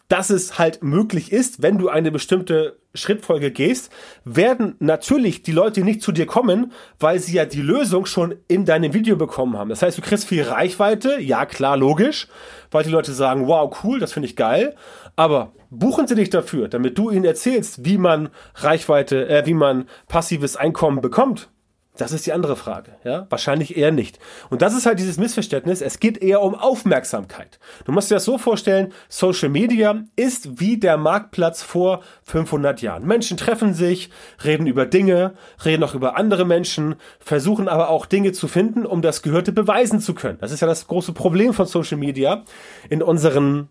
dass 0.09 0.31
es 0.31 0.59
halt 0.59 0.83
möglich 0.83 1.33
ist, 1.33 1.63
wenn 1.63 1.79
du 1.79 1.89
eine 1.89 2.11
bestimmte 2.11 2.79
Schrittfolge 2.95 3.51
gehst, 3.51 3.93
werden 4.25 4.75
natürlich 4.79 5.43
die 5.43 5.53
Leute 5.53 5.83
nicht 5.83 6.03
zu 6.03 6.13
dir 6.13 6.27
kommen, 6.27 6.73
weil 6.99 7.19
sie 7.19 7.35
ja 7.35 7.45
die 7.45 7.61
Lösung 7.61 8.07
schon 8.07 8.35
in 8.49 8.65
deinem 8.65 8.95
Video 8.95 9.17
bekommen 9.17 9.59
haben. 9.59 9.69
Das 9.69 9.83
heißt, 9.83 9.99
du 9.99 10.03
kriegst 10.03 10.27
viel 10.27 10.43
Reichweite, 10.43 11.21
ja 11.21 11.45
klar, 11.45 11.77
logisch, 11.77 12.29
weil 12.71 12.85
die 12.85 12.91
Leute 12.91 13.13
sagen, 13.13 13.47
wow, 13.47 13.75
cool, 13.85 14.01
das 14.01 14.13
finde 14.13 14.29
ich 14.29 14.37
geil, 14.37 14.75
aber 15.17 15.53
buchen 15.71 16.07
sie 16.07 16.15
dich 16.15 16.31
dafür, 16.31 16.69
damit 16.69 16.97
du 16.97 17.11
ihnen 17.11 17.27
erzählst, 17.27 17.85
wie 17.85 17.99
man 17.99 18.31
Reichweite, 18.55 19.29
äh, 19.29 19.45
wie 19.45 19.55
man 19.55 19.87
passives 20.09 20.57
Einkommen 20.57 21.03
bekommt. 21.03 21.51
Das 21.99 22.13
ist 22.13 22.27
die 22.27 22.33
andere 22.33 22.57
Frage. 22.57 22.93
Ja? 23.05 23.27
Wahrscheinlich 23.29 23.77
eher 23.77 23.91
nicht. 23.91 24.19
Und 24.51 24.63
das 24.63 24.75
ist 24.75 24.87
halt 24.87 25.01
dieses 25.01 25.19
Missverständnis. 25.19 25.83
Es 25.83 25.99
geht 25.99 26.17
eher 26.19 26.41
um 26.43 26.55
Aufmerksamkeit. 26.55 27.59
Du 27.85 27.93
musst 27.93 28.11
dir 28.11 28.15
das 28.15 28.25
so 28.25 28.39
vorstellen, 28.39 28.93
Social 29.09 29.49
Media 29.49 30.05
ist 30.15 30.61
wie 30.61 30.79
der 30.79 30.97
Marktplatz 30.97 31.61
vor 31.63 32.03
500 32.23 32.81
Jahren. 32.83 33.05
Menschen 33.05 33.37
treffen 33.37 33.75
sich, 33.75 34.11
reden 34.45 34.69
über 34.69 34.87
Dinge, 34.87 35.35
reden 35.65 35.83
auch 35.83 35.95
über 35.95 36.17
andere 36.17 36.45
Menschen, 36.45 36.95
versuchen 37.19 37.69
aber 37.69 37.91
auch 37.91 38.07
Dinge 38.07 38.31
zu 38.31 38.47
finden, 38.47 38.87
um 38.87 39.03
das 39.03 39.23
Gehörte 39.23 39.51
beweisen 39.51 40.01
zu 40.01 40.15
können. 40.15 40.39
Das 40.41 40.53
ist 40.53 40.61
ja 40.61 40.69
das 40.69 40.87
große 40.87 41.13
Problem 41.13 41.53
von 41.53 41.67
Social 41.67 41.99
Media 41.99 42.45
in 42.89 43.03
unseren 43.03 43.71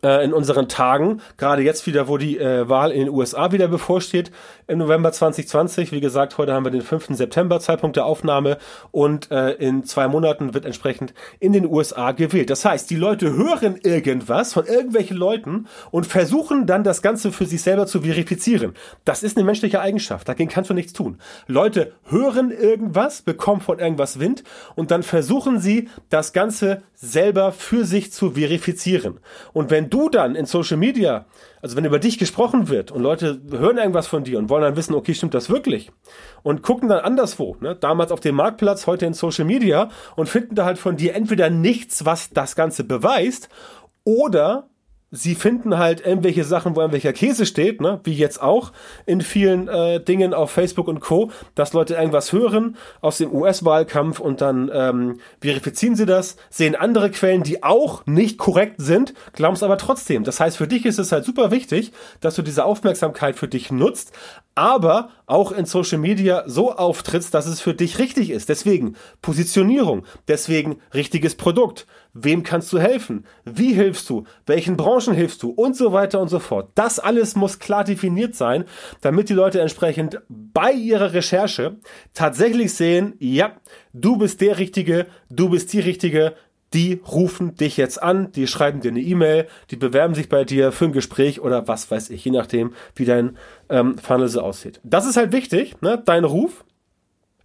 in 0.00 0.32
unseren 0.32 0.66
Tagen, 0.68 1.20
gerade 1.36 1.60
jetzt 1.60 1.86
wieder, 1.86 2.08
wo 2.08 2.16
die 2.16 2.38
äh, 2.38 2.66
Wahl 2.70 2.90
in 2.90 3.00
den 3.00 3.08
USA 3.10 3.52
wieder 3.52 3.68
bevorsteht, 3.68 4.30
im 4.66 4.78
November 4.78 5.12
2020. 5.12 5.92
Wie 5.92 6.00
gesagt, 6.00 6.38
heute 6.38 6.54
haben 6.54 6.64
wir 6.64 6.70
den 6.70 6.80
5. 6.80 7.08
September, 7.10 7.60
Zeitpunkt 7.60 7.96
der 7.96 8.06
Aufnahme 8.06 8.56
und 8.92 9.30
äh, 9.30 9.52
in 9.52 9.84
zwei 9.84 10.08
Monaten 10.08 10.54
wird 10.54 10.64
entsprechend 10.64 11.12
in 11.38 11.52
den 11.52 11.66
USA 11.66 12.12
gewählt. 12.12 12.48
Das 12.48 12.64
heißt, 12.64 12.88
die 12.88 12.96
Leute 12.96 13.34
hören 13.34 13.76
irgendwas 13.82 14.54
von 14.54 14.64
irgendwelchen 14.64 15.18
Leuten 15.18 15.66
und 15.90 16.06
versuchen 16.06 16.66
dann 16.66 16.82
das 16.82 17.02
Ganze 17.02 17.30
für 17.30 17.44
sich 17.44 17.60
selber 17.60 17.86
zu 17.86 18.00
verifizieren. 18.00 18.72
Das 19.04 19.22
ist 19.22 19.36
eine 19.36 19.44
menschliche 19.44 19.82
Eigenschaft, 19.82 20.26
dagegen 20.26 20.50
kannst 20.50 20.70
du 20.70 20.74
nichts 20.74 20.94
tun. 20.94 21.18
Leute 21.46 21.92
hören 22.04 22.50
irgendwas, 22.50 23.20
bekommen 23.20 23.60
von 23.60 23.78
irgendwas 23.78 24.18
Wind 24.18 24.44
und 24.76 24.90
dann 24.90 25.02
versuchen 25.02 25.60
sie, 25.60 25.90
das 26.08 26.32
Ganze 26.32 26.82
selber 26.94 27.52
für 27.52 27.84
sich 27.84 28.12
zu 28.12 28.32
verifizieren. 28.32 29.20
Und 29.52 29.73
wenn 29.74 29.90
du 29.90 30.08
dann 30.08 30.36
in 30.36 30.46
Social 30.46 30.76
Media, 30.76 31.26
also 31.60 31.76
wenn 31.76 31.84
über 31.84 31.98
dich 31.98 32.16
gesprochen 32.16 32.68
wird 32.68 32.92
und 32.92 33.02
Leute 33.02 33.42
hören 33.50 33.76
irgendwas 33.76 34.06
von 34.06 34.22
dir 34.22 34.38
und 34.38 34.48
wollen 34.48 34.62
dann 34.62 34.76
wissen, 34.76 34.94
okay, 34.94 35.14
stimmt 35.14 35.34
das 35.34 35.50
wirklich? 35.50 35.90
Und 36.44 36.62
gucken 36.62 36.88
dann 36.88 37.00
anderswo, 37.00 37.56
ne? 37.58 37.74
damals 37.74 38.12
auf 38.12 38.20
dem 38.20 38.36
Marktplatz, 38.36 38.86
heute 38.86 39.04
in 39.04 39.14
Social 39.14 39.44
Media 39.44 39.90
und 40.14 40.28
finden 40.28 40.54
da 40.54 40.64
halt 40.64 40.78
von 40.78 40.96
dir 40.96 41.16
entweder 41.16 41.50
nichts, 41.50 42.04
was 42.04 42.30
das 42.30 42.54
Ganze 42.54 42.84
beweist, 42.84 43.48
oder 44.04 44.68
sie 45.14 45.34
finden 45.34 45.78
halt 45.78 46.04
irgendwelche 46.04 46.44
Sachen, 46.44 46.74
wo 46.76 46.80
irgendwelcher 46.80 47.12
Käse 47.12 47.46
steht, 47.46 47.80
ne? 47.80 48.00
wie 48.04 48.14
jetzt 48.14 48.42
auch 48.42 48.72
in 49.06 49.20
vielen 49.20 49.68
äh, 49.68 50.02
Dingen 50.02 50.34
auf 50.34 50.50
Facebook 50.50 50.88
und 50.88 51.00
Co., 51.00 51.30
dass 51.54 51.72
Leute 51.72 51.94
irgendwas 51.94 52.32
hören 52.32 52.76
aus 53.00 53.18
dem 53.18 53.32
US-Wahlkampf 53.32 54.20
und 54.20 54.40
dann 54.40 54.70
ähm, 54.72 55.20
verifizieren 55.40 55.96
sie 55.96 56.06
das, 56.06 56.36
sehen 56.50 56.74
andere 56.74 57.10
Quellen, 57.10 57.42
die 57.42 57.62
auch 57.62 58.04
nicht 58.06 58.38
korrekt 58.38 58.76
sind, 58.78 59.14
glauben 59.32 59.54
es 59.54 59.62
aber 59.62 59.78
trotzdem. 59.78 60.24
Das 60.24 60.40
heißt, 60.40 60.56
für 60.56 60.66
dich 60.68 60.84
ist 60.84 60.98
es 60.98 61.12
halt 61.12 61.24
super 61.24 61.50
wichtig, 61.50 61.92
dass 62.20 62.34
du 62.34 62.42
diese 62.42 62.64
Aufmerksamkeit 62.64 63.36
für 63.36 63.48
dich 63.48 63.70
nutzt, 63.70 64.12
aber 64.54 65.10
auch 65.26 65.52
in 65.52 65.64
Social 65.64 65.98
Media 65.98 66.44
so 66.46 66.72
auftrittst, 66.72 67.34
dass 67.34 67.46
es 67.46 67.60
für 67.60 67.74
dich 67.74 67.98
richtig 67.98 68.30
ist. 68.30 68.48
Deswegen 68.48 68.96
Positionierung, 69.22 70.04
deswegen 70.28 70.78
richtiges 70.92 71.34
Produkt. 71.34 71.86
Wem 72.12 72.44
kannst 72.44 72.72
du 72.72 72.78
helfen? 72.78 73.26
Wie 73.44 73.72
hilfst 73.72 74.08
du? 74.08 74.24
Welchen 74.46 74.76
Branchen 74.76 75.14
hilfst 75.14 75.42
du? 75.42 75.50
Und 75.50 75.76
so 75.76 75.92
weiter 75.92 76.20
und 76.20 76.28
so 76.28 76.38
fort. 76.38 76.70
Das 76.76 77.00
alles 77.00 77.34
muss 77.34 77.58
klar 77.58 77.82
definiert 77.82 78.36
sein, 78.36 78.64
damit 79.00 79.28
die 79.28 79.34
Leute 79.34 79.60
entsprechend 79.60 80.20
bei 80.28 80.72
ihrer 80.72 81.12
Recherche 81.12 81.78
tatsächlich 82.14 82.74
sehen, 82.74 83.14
ja, 83.18 83.56
du 83.92 84.16
bist 84.16 84.40
der 84.40 84.58
Richtige, 84.58 85.06
du 85.28 85.48
bist 85.48 85.72
die 85.72 85.80
Richtige, 85.80 86.34
die 86.74 87.00
rufen 87.10 87.54
dich 87.54 87.76
jetzt 87.76 88.02
an, 88.02 88.32
die 88.32 88.46
schreiben 88.46 88.80
dir 88.80 88.90
eine 88.90 89.00
E-Mail, 89.00 89.46
die 89.70 89.76
bewerben 89.76 90.14
sich 90.14 90.28
bei 90.28 90.44
dir 90.44 90.72
für 90.72 90.86
ein 90.86 90.92
Gespräch 90.92 91.40
oder 91.40 91.68
was 91.68 91.90
weiß 91.90 92.10
ich, 92.10 92.24
je 92.24 92.32
nachdem, 92.32 92.74
wie 92.96 93.04
dein 93.04 93.36
ähm, 93.70 93.96
Funnel 93.96 94.28
so 94.28 94.40
aussieht. 94.40 94.80
Das 94.82 95.06
ist 95.06 95.16
halt 95.16 95.32
wichtig, 95.32 95.80
ne? 95.80 96.02
dein 96.04 96.24
Ruf, 96.24 96.64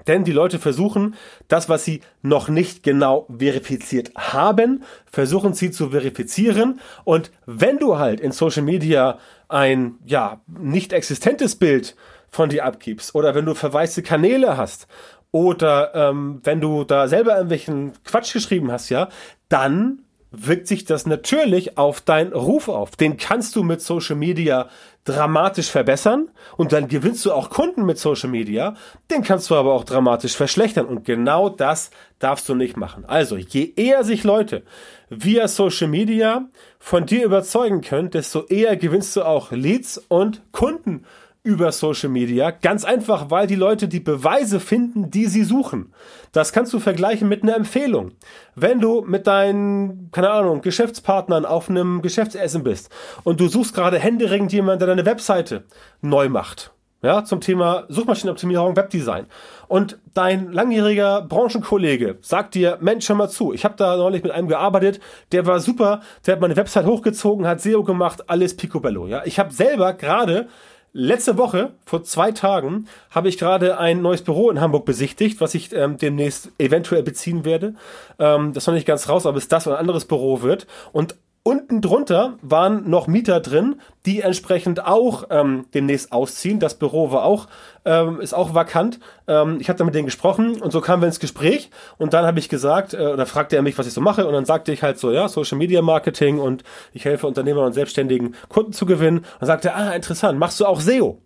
denn 0.07 0.23
die 0.23 0.31
Leute 0.31 0.59
versuchen, 0.59 1.15
das, 1.47 1.69
was 1.69 1.85
sie 1.85 2.01
noch 2.21 2.49
nicht 2.49 2.83
genau 2.83 3.27
verifiziert 3.37 4.11
haben, 4.15 4.83
versuchen 5.05 5.53
sie 5.53 5.71
zu 5.71 5.89
verifizieren. 5.91 6.79
Und 7.03 7.31
wenn 7.45 7.77
du 7.77 7.97
halt 7.97 8.19
in 8.19 8.31
Social 8.31 8.63
Media 8.63 9.19
ein, 9.47 9.95
ja, 10.05 10.41
nicht 10.47 10.93
existentes 10.93 11.55
Bild 11.55 11.95
von 12.29 12.49
dir 12.49 12.65
abgibst 12.65 13.15
oder 13.15 13.35
wenn 13.35 13.45
du 13.45 13.53
verwaiste 13.55 14.01
Kanäle 14.01 14.57
hast 14.57 14.87
oder 15.31 15.93
ähm, 15.93 16.41
wenn 16.43 16.61
du 16.61 16.83
da 16.83 17.07
selber 17.07 17.33
irgendwelchen 17.33 17.93
Quatsch 18.03 18.33
geschrieben 18.33 18.71
hast, 18.71 18.89
ja, 18.89 19.09
dann 19.47 20.03
wirkt 20.31 20.67
sich 20.67 20.85
das 20.85 21.05
natürlich 21.05 21.77
auf 21.77 22.01
deinen 22.01 22.33
Ruf 22.33 22.67
auf. 22.67 22.95
Den 22.95 23.17
kannst 23.17 23.55
du 23.55 23.63
mit 23.63 23.81
Social 23.81 24.15
Media 24.15 24.69
dramatisch 25.03 25.71
verbessern 25.71 26.29
und 26.55 26.71
dann 26.71 26.87
gewinnst 26.87 27.25
du 27.25 27.31
auch 27.31 27.49
Kunden 27.49 27.83
mit 27.83 27.97
Social 27.97 28.29
Media. 28.29 28.75
Den 29.09 29.23
kannst 29.23 29.49
du 29.49 29.55
aber 29.55 29.73
auch 29.73 29.83
dramatisch 29.83 30.35
verschlechtern 30.35 30.85
und 30.85 31.03
genau 31.03 31.49
das 31.49 31.89
darfst 32.19 32.47
du 32.47 32.53
nicht 32.53 32.77
machen. 32.77 33.05
Also, 33.05 33.37
je 33.37 33.73
eher 33.75 34.03
sich 34.03 34.23
Leute 34.23 34.63
via 35.09 35.47
Social 35.47 35.87
Media 35.87 36.47
von 36.77 37.07
dir 37.07 37.25
überzeugen 37.25 37.81
können, 37.81 38.11
desto 38.11 38.45
eher 38.45 38.75
gewinnst 38.75 39.15
du 39.15 39.23
auch 39.23 39.51
Leads 39.51 39.97
und 40.09 40.43
Kunden 40.51 41.05
über 41.49 41.71
Social 41.71 42.09
Media. 42.09 42.51
Ganz 42.51 42.85
einfach, 42.85 43.31
weil 43.31 43.47
die 43.47 43.55
Leute 43.55 43.87
die 43.87 43.99
Beweise 43.99 44.59
finden, 44.59 45.09
die 45.09 45.25
sie 45.25 45.43
suchen. 45.43 45.91
Das 46.31 46.53
kannst 46.53 46.71
du 46.73 46.79
vergleichen 46.79 47.27
mit 47.27 47.41
einer 47.41 47.55
Empfehlung. 47.55 48.11
Wenn 48.53 48.79
du 48.79 49.01
mit 49.01 49.25
deinen, 49.25 50.11
keine 50.11 50.29
Ahnung, 50.29 50.61
Geschäftspartnern 50.61 51.45
auf 51.45 51.67
einem 51.67 52.03
Geschäftsessen 52.03 52.63
bist 52.63 52.91
und 53.23 53.39
du 53.39 53.47
suchst 53.47 53.73
gerade 53.73 53.97
händeringend 53.97 54.53
jemanden, 54.53 54.79
der 54.79 54.89
deine 54.89 55.07
Webseite 55.07 55.63
neu 56.01 56.29
macht. 56.29 56.71
Ja, 57.01 57.23
zum 57.23 57.39
Thema 57.39 57.85
Suchmaschinenoptimierung, 57.87 58.75
Webdesign. 58.75 59.25
Und 59.69 59.97
dein 60.13 60.51
langjähriger 60.51 61.21
Branchenkollege 61.21 62.17
sagt 62.21 62.55
dir, 62.55 62.77
Mensch, 62.81 63.07
hör 63.07 63.15
mal 63.15 63.29
zu, 63.29 63.53
ich 63.53 63.63
habe 63.63 63.75
da 63.77 63.95
neulich 63.95 64.21
mit 64.21 64.33
einem 64.33 64.49
gearbeitet, 64.49 64.99
der 65.31 65.45
war 65.45 65.61
super, 65.61 66.01
der 66.27 66.33
hat 66.33 66.41
meine 66.41 66.57
Website 66.57 66.85
hochgezogen, 66.85 67.47
hat 67.47 67.61
SEO 67.61 67.83
gemacht, 67.83 68.29
alles 68.29 68.55
picobello. 68.57 69.07
Ja, 69.07 69.23
ich 69.23 69.39
habe 69.39 69.53
selber 69.53 69.93
gerade 69.93 70.49
Letzte 70.91 71.37
Woche, 71.37 71.73
vor 71.85 72.03
zwei 72.03 72.31
Tagen, 72.31 72.87
habe 73.11 73.29
ich 73.29 73.37
gerade 73.37 73.77
ein 73.77 74.01
neues 74.01 74.23
Büro 74.23 74.49
in 74.49 74.59
Hamburg 74.59 74.85
besichtigt, 74.85 75.39
was 75.39 75.53
ich 75.53 75.71
ähm, 75.71 75.97
demnächst 75.97 76.51
eventuell 76.57 77.03
beziehen 77.03 77.45
werde. 77.45 77.75
Ähm, 78.17 78.53
das 78.53 78.65
noch 78.65 78.73
nicht 78.73 78.87
ganz 78.87 79.07
raus, 79.07 79.27
ob 79.27 79.35
es 79.35 79.47
das 79.47 79.67
oder 79.67 79.75
ein 79.75 79.81
anderes 79.81 80.05
Büro 80.05 80.41
wird. 80.41 80.65
Und 80.91 81.15
Unten 81.49 81.81
drunter 81.81 82.37
waren 82.43 82.87
noch 82.91 83.07
Mieter 83.07 83.39
drin, 83.39 83.81
die 84.05 84.21
entsprechend 84.21 84.85
auch 84.85 85.23
ähm, 85.31 85.65
demnächst 85.73 86.11
ausziehen. 86.11 86.59
Das 86.59 86.77
Büro 86.77 87.11
war 87.11 87.23
auch, 87.23 87.47
ähm, 87.85 88.21
ist 88.21 88.35
auch 88.35 88.53
vakant. 88.53 88.99
Ähm, 89.27 89.57
ich 89.59 89.67
habe 89.67 89.79
da 89.79 89.83
mit 89.83 89.95
denen 89.95 90.05
gesprochen 90.05 90.61
und 90.61 90.69
so 90.69 90.79
kamen 90.79 91.01
wir 91.01 91.07
ins 91.07 91.19
Gespräch 91.19 91.71
und 91.97 92.13
dann 92.13 92.27
habe 92.27 92.37
ich 92.37 92.49
gesagt, 92.49 92.93
äh, 92.93 92.97
oder 92.97 93.25
fragte 93.25 93.55
er 93.55 93.63
mich, 93.63 93.79
was 93.79 93.87
ich 93.87 93.93
so 93.93 93.99
mache 93.99 94.27
und 94.27 94.33
dann 94.33 94.45
sagte 94.45 94.71
ich 94.71 94.83
halt 94.83 94.99
so, 94.99 95.11
ja, 95.11 95.27
Social 95.27 95.57
Media 95.57 95.81
Marketing 95.81 96.37
und 96.37 96.63
ich 96.93 97.05
helfe 97.05 97.25
Unternehmern 97.25 97.65
und 97.65 97.73
selbstständigen 97.73 98.35
Kunden 98.49 98.71
zu 98.71 98.85
gewinnen. 98.85 99.25
Und 99.39 99.47
sagte, 99.47 99.73
ah, 99.73 99.95
interessant, 99.95 100.37
machst 100.37 100.59
du 100.59 100.67
auch 100.67 100.79
SEO? 100.79 101.17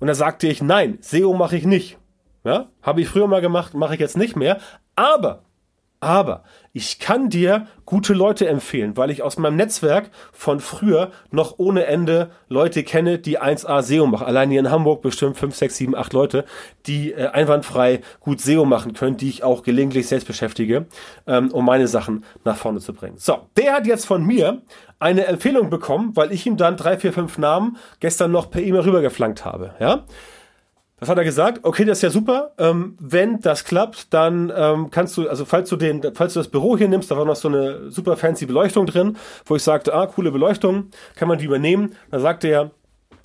Und 0.00 0.06
da 0.06 0.14
sagte 0.14 0.48
ich, 0.48 0.60
nein, 0.60 0.98
SEO 1.00 1.32
mache 1.32 1.56
ich 1.56 1.64
nicht. 1.64 1.96
Ja, 2.44 2.66
habe 2.82 3.00
ich 3.00 3.08
früher 3.08 3.26
mal 3.26 3.40
gemacht, 3.40 3.72
mache 3.72 3.94
ich 3.94 4.00
jetzt 4.00 4.18
nicht 4.18 4.36
mehr. 4.36 4.58
Aber 4.96 5.44
aber 6.02 6.42
ich 6.72 6.98
kann 6.98 7.28
dir 7.28 7.68
gute 7.84 8.12
Leute 8.12 8.48
empfehlen, 8.48 8.96
weil 8.96 9.10
ich 9.10 9.22
aus 9.22 9.38
meinem 9.38 9.54
Netzwerk 9.54 10.10
von 10.32 10.58
früher 10.58 11.12
noch 11.30 11.58
ohne 11.58 11.86
Ende 11.86 12.30
Leute 12.48 12.82
kenne, 12.82 13.20
die 13.20 13.40
1A 13.40 13.82
SEO 13.82 14.06
machen. 14.06 14.26
Allein 14.26 14.50
hier 14.50 14.58
in 14.58 14.70
Hamburg 14.70 15.00
bestimmt 15.00 15.36
5, 15.36 15.54
6, 15.54 15.76
7, 15.76 15.96
8 15.96 16.12
Leute, 16.12 16.44
die 16.86 17.12
äh, 17.12 17.28
einwandfrei 17.28 18.00
gut 18.18 18.40
SEO 18.40 18.64
machen 18.64 18.94
können, 18.94 19.16
die 19.16 19.28
ich 19.28 19.44
auch 19.44 19.62
gelegentlich 19.62 20.08
selbst 20.08 20.26
beschäftige, 20.26 20.86
ähm, 21.28 21.52
um 21.52 21.64
meine 21.64 21.86
Sachen 21.86 22.24
nach 22.44 22.56
vorne 22.56 22.80
zu 22.80 22.92
bringen. 22.92 23.18
So, 23.18 23.38
der 23.56 23.74
hat 23.74 23.86
jetzt 23.86 24.06
von 24.06 24.24
mir 24.26 24.62
eine 24.98 25.26
Empfehlung 25.26 25.70
bekommen, 25.70 26.16
weil 26.16 26.32
ich 26.32 26.46
ihm 26.46 26.56
dann 26.56 26.76
drei, 26.76 26.98
vier, 26.98 27.12
fünf 27.12 27.38
Namen 27.38 27.76
gestern 28.00 28.32
noch 28.32 28.50
per 28.50 28.60
E-Mail 28.60 28.82
rübergeflankt 28.82 29.44
habe. 29.44 29.74
Ja, 29.78 30.04
was 31.02 31.08
hat 31.08 31.18
er 31.18 31.24
gesagt? 31.24 31.64
Okay, 31.64 31.84
das 31.84 31.98
ist 31.98 32.02
ja 32.02 32.10
super. 32.10 32.52
Ähm, 32.58 32.96
wenn 33.00 33.40
das 33.40 33.64
klappt, 33.64 34.14
dann 34.14 34.52
ähm, 34.56 34.88
kannst 34.90 35.16
du, 35.16 35.28
also 35.28 35.44
falls 35.44 35.68
du 35.68 35.74
den, 35.74 36.00
falls 36.14 36.34
du 36.34 36.38
das 36.38 36.46
Büro 36.46 36.78
hier 36.78 36.86
nimmst, 36.86 37.10
da 37.10 37.16
war 37.16 37.24
noch 37.24 37.34
so 37.34 37.48
eine 37.48 37.90
super 37.90 38.16
fancy 38.16 38.46
Beleuchtung 38.46 38.86
drin, 38.86 39.16
wo 39.44 39.56
ich 39.56 39.64
sagte, 39.64 39.92
ah, 39.94 40.06
coole 40.06 40.30
Beleuchtung, 40.30 40.90
kann 41.16 41.26
man 41.26 41.38
die 41.38 41.44
übernehmen. 41.46 41.96
Da 42.12 42.20
sagte 42.20 42.46
er, 42.46 42.70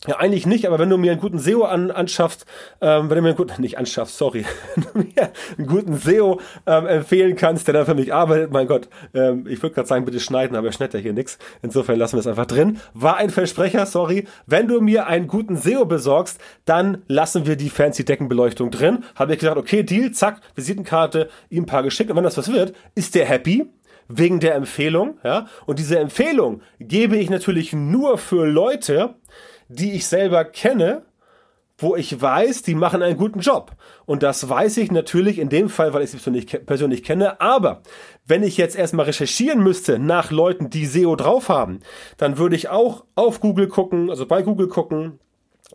ja, 0.05 0.17
eigentlich 0.17 0.45
nicht, 0.45 0.67
aber 0.67 0.77
wenn 0.77 0.89
du 0.89 0.97
mir 0.97 1.11
einen 1.11 1.19
guten 1.19 1.39
SEO 1.39 1.63
an, 1.63 1.89
anschaffst, 1.89 2.45
ähm, 2.81 3.09
wenn 3.09 3.15
du 3.15 3.21
mir 3.23 3.29
einen 3.29 3.37
guten, 3.37 3.59
nicht 3.61 3.79
anschaffst, 3.79 4.17
sorry, 4.17 4.45
wenn 4.75 4.83
du 4.83 5.09
mir 5.09 5.31
einen 5.57 5.67
guten 5.67 5.97
SEO 5.97 6.39
ähm, 6.67 6.85
empfehlen 6.85 7.35
kannst, 7.35 7.67
der 7.67 7.73
dann 7.73 7.85
für 7.87 7.95
mich 7.95 8.13
arbeitet, 8.13 8.51
mein 8.51 8.67
Gott, 8.67 8.89
ähm, 9.15 9.47
ich 9.47 9.61
würde 9.63 9.73
gerade 9.73 9.87
sagen, 9.87 10.05
bitte 10.05 10.19
schneiden, 10.19 10.55
aber 10.55 10.67
er 10.67 10.73
schneidet 10.73 10.93
ja 10.95 10.99
hier 10.99 11.13
nichts. 11.13 11.39
Insofern 11.63 11.97
lassen 11.97 12.15
wir 12.15 12.19
es 12.19 12.27
einfach 12.27 12.45
drin. 12.45 12.79
War 12.93 13.17
ein 13.17 13.31
Versprecher, 13.31 13.85
sorry. 13.87 14.27
Wenn 14.45 14.67
du 14.67 14.81
mir 14.81 15.07
einen 15.07 15.27
guten 15.27 15.57
SEO 15.57 15.85
besorgst, 15.85 16.39
dann 16.65 17.03
lassen 17.07 17.47
wir 17.47 17.55
die 17.55 17.69
fancy 17.69 18.05
Deckenbeleuchtung 18.05 18.69
drin. 18.69 19.03
Habe 19.15 19.33
ich 19.33 19.39
gesagt, 19.39 19.57
okay, 19.57 19.81
Deal, 19.81 20.11
zack, 20.11 20.41
Visitenkarte, 20.55 21.29
ihm 21.49 21.63
ein 21.63 21.65
paar 21.65 21.83
geschickt. 21.83 22.11
Und 22.11 22.17
wenn 22.17 22.23
das 22.23 22.37
was 22.37 22.51
wird, 22.51 22.73
ist 22.93 23.15
der 23.15 23.25
happy 23.25 23.65
wegen 24.07 24.39
der 24.39 24.55
Empfehlung, 24.55 25.17
ja. 25.23 25.47
Und 25.65 25.79
diese 25.79 25.99
Empfehlung 25.99 26.61
gebe 26.79 27.17
ich 27.17 27.29
natürlich 27.29 27.73
nur 27.73 28.17
für 28.17 28.45
Leute, 28.45 29.15
die 29.69 29.93
ich 29.93 30.07
selber 30.07 30.45
kenne, 30.45 31.03
wo 31.77 31.95
ich 31.95 32.19
weiß, 32.19 32.63
die 32.63 32.75
machen 32.75 33.03
einen 33.03 33.17
guten 33.17 33.39
Job. 33.39 33.71
Und 34.05 34.23
das 34.23 34.49
weiß 34.49 34.77
ich 34.77 34.91
natürlich 34.91 35.37
in 35.37 35.49
dem 35.49 35.69
Fall, 35.69 35.93
weil 35.93 36.03
ich 36.03 36.11
sie 36.11 36.17
persönlich, 36.17 36.65
persönlich 36.65 37.03
kenne. 37.03 37.39
Aber 37.39 37.81
wenn 38.25 38.43
ich 38.43 38.57
jetzt 38.57 38.75
erstmal 38.75 39.05
recherchieren 39.05 39.61
müsste 39.61 39.99
nach 39.99 40.31
Leuten, 40.31 40.69
die 40.69 40.85
SEO 40.85 41.15
drauf 41.15 41.49
haben, 41.49 41.81
dann 42.17 42.37
würde 42.37 42.55
ich 42.55 42.69
auch 42.69 43.05
auf 43.15 43.39
Google 43.39 43.67
gucken, 43.67 44.09
also 44.09 44.25
bei 44.25 44.41
Google 44.41 44.67
gucken, 44.67 45.19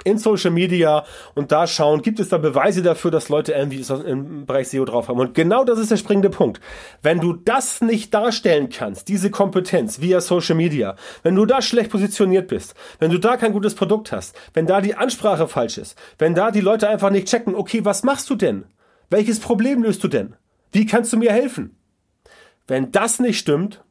in 0.04 0.18
Social 0.18 0.50
Media 0.50 1.04
und 1.34 1.52
da 1.52 1.66
schauen, 1.66 2.02
gibt 2.02 2.18
es 2.18 2.30
da 2.30 2.38
Beweise 2.38 2.82
dafür, 2.82 3.10
dass 3.10 3.28
Leute 3.28 3.52
irgendwie 3.52 3.84
im 4.06 4.46
Bereich 4.46 4.68
SEO 4.68 4.84
drauf 4.84 5.08
haben. 5.08 5.20
Und 5.20 5.34
genau 5.34 5.64
das 5.64 5.78
ist 5.78 5.90
der 5.90 5.96
springende 5.96 6.30
Punkt. 6.30 6.60
Wenn 7.02 7.20
du 7.20 7.34
das 7.34 7.82
nicht 7.82 8.12
darstellen 8.14 8.70
kannst, 8.70 9.08
diese 9.08 9.30
Kompetenz 9.30 10.00
via 10.00 10.20
Social 10.20 10.56
Media, 10.56 10.96
wenn 11.22 11.34
du 11.34 11.44
da 11.44 11.60
schlecht 11.60 11.90
positioniert 11.90 12.48
bist, 12.48 12.74
wenn 13.00 13.10
du 13.10 13.18
da 13.18 13.36
kein 13.36 13.52
gutes 13.52 13.74
Produkt 13.74 14.12
hast, 14.12 14.34
wenn 14.54 14.66
da 14.66 14.80
die 14.80 14.94
Ansprache 14.94 15.46
falsch 15.46 15.78
ist, 15.78 15.98
wenn 16.18 16.34
da 16.34 16.50
die 16.50 16.60
Leute 16.60 16.88
einfach 16.88 17.10
nicht 17.10 17.28
checken, 17.28 17.54
okay, 17.54 17.84
was 17.84 18.02
machst 18.02 18.30
du 18.30 18.34
denn? 18.34 18.64
Welches 19.10 19.40
Problem 19.40 19.82
löst 19.82 20.02
du 20.02 20.08
denn? 20.08 20.36
Wie 20.72 20.86
kannst 20.86 21.12
du 21.12 21.18
mir 21.18 21.32
helfen? 21.32 21.76
Wenn 22.66 22.92
das 22.92 23.20
nicht 23.20 23.38
stimmt, 23.38 23.84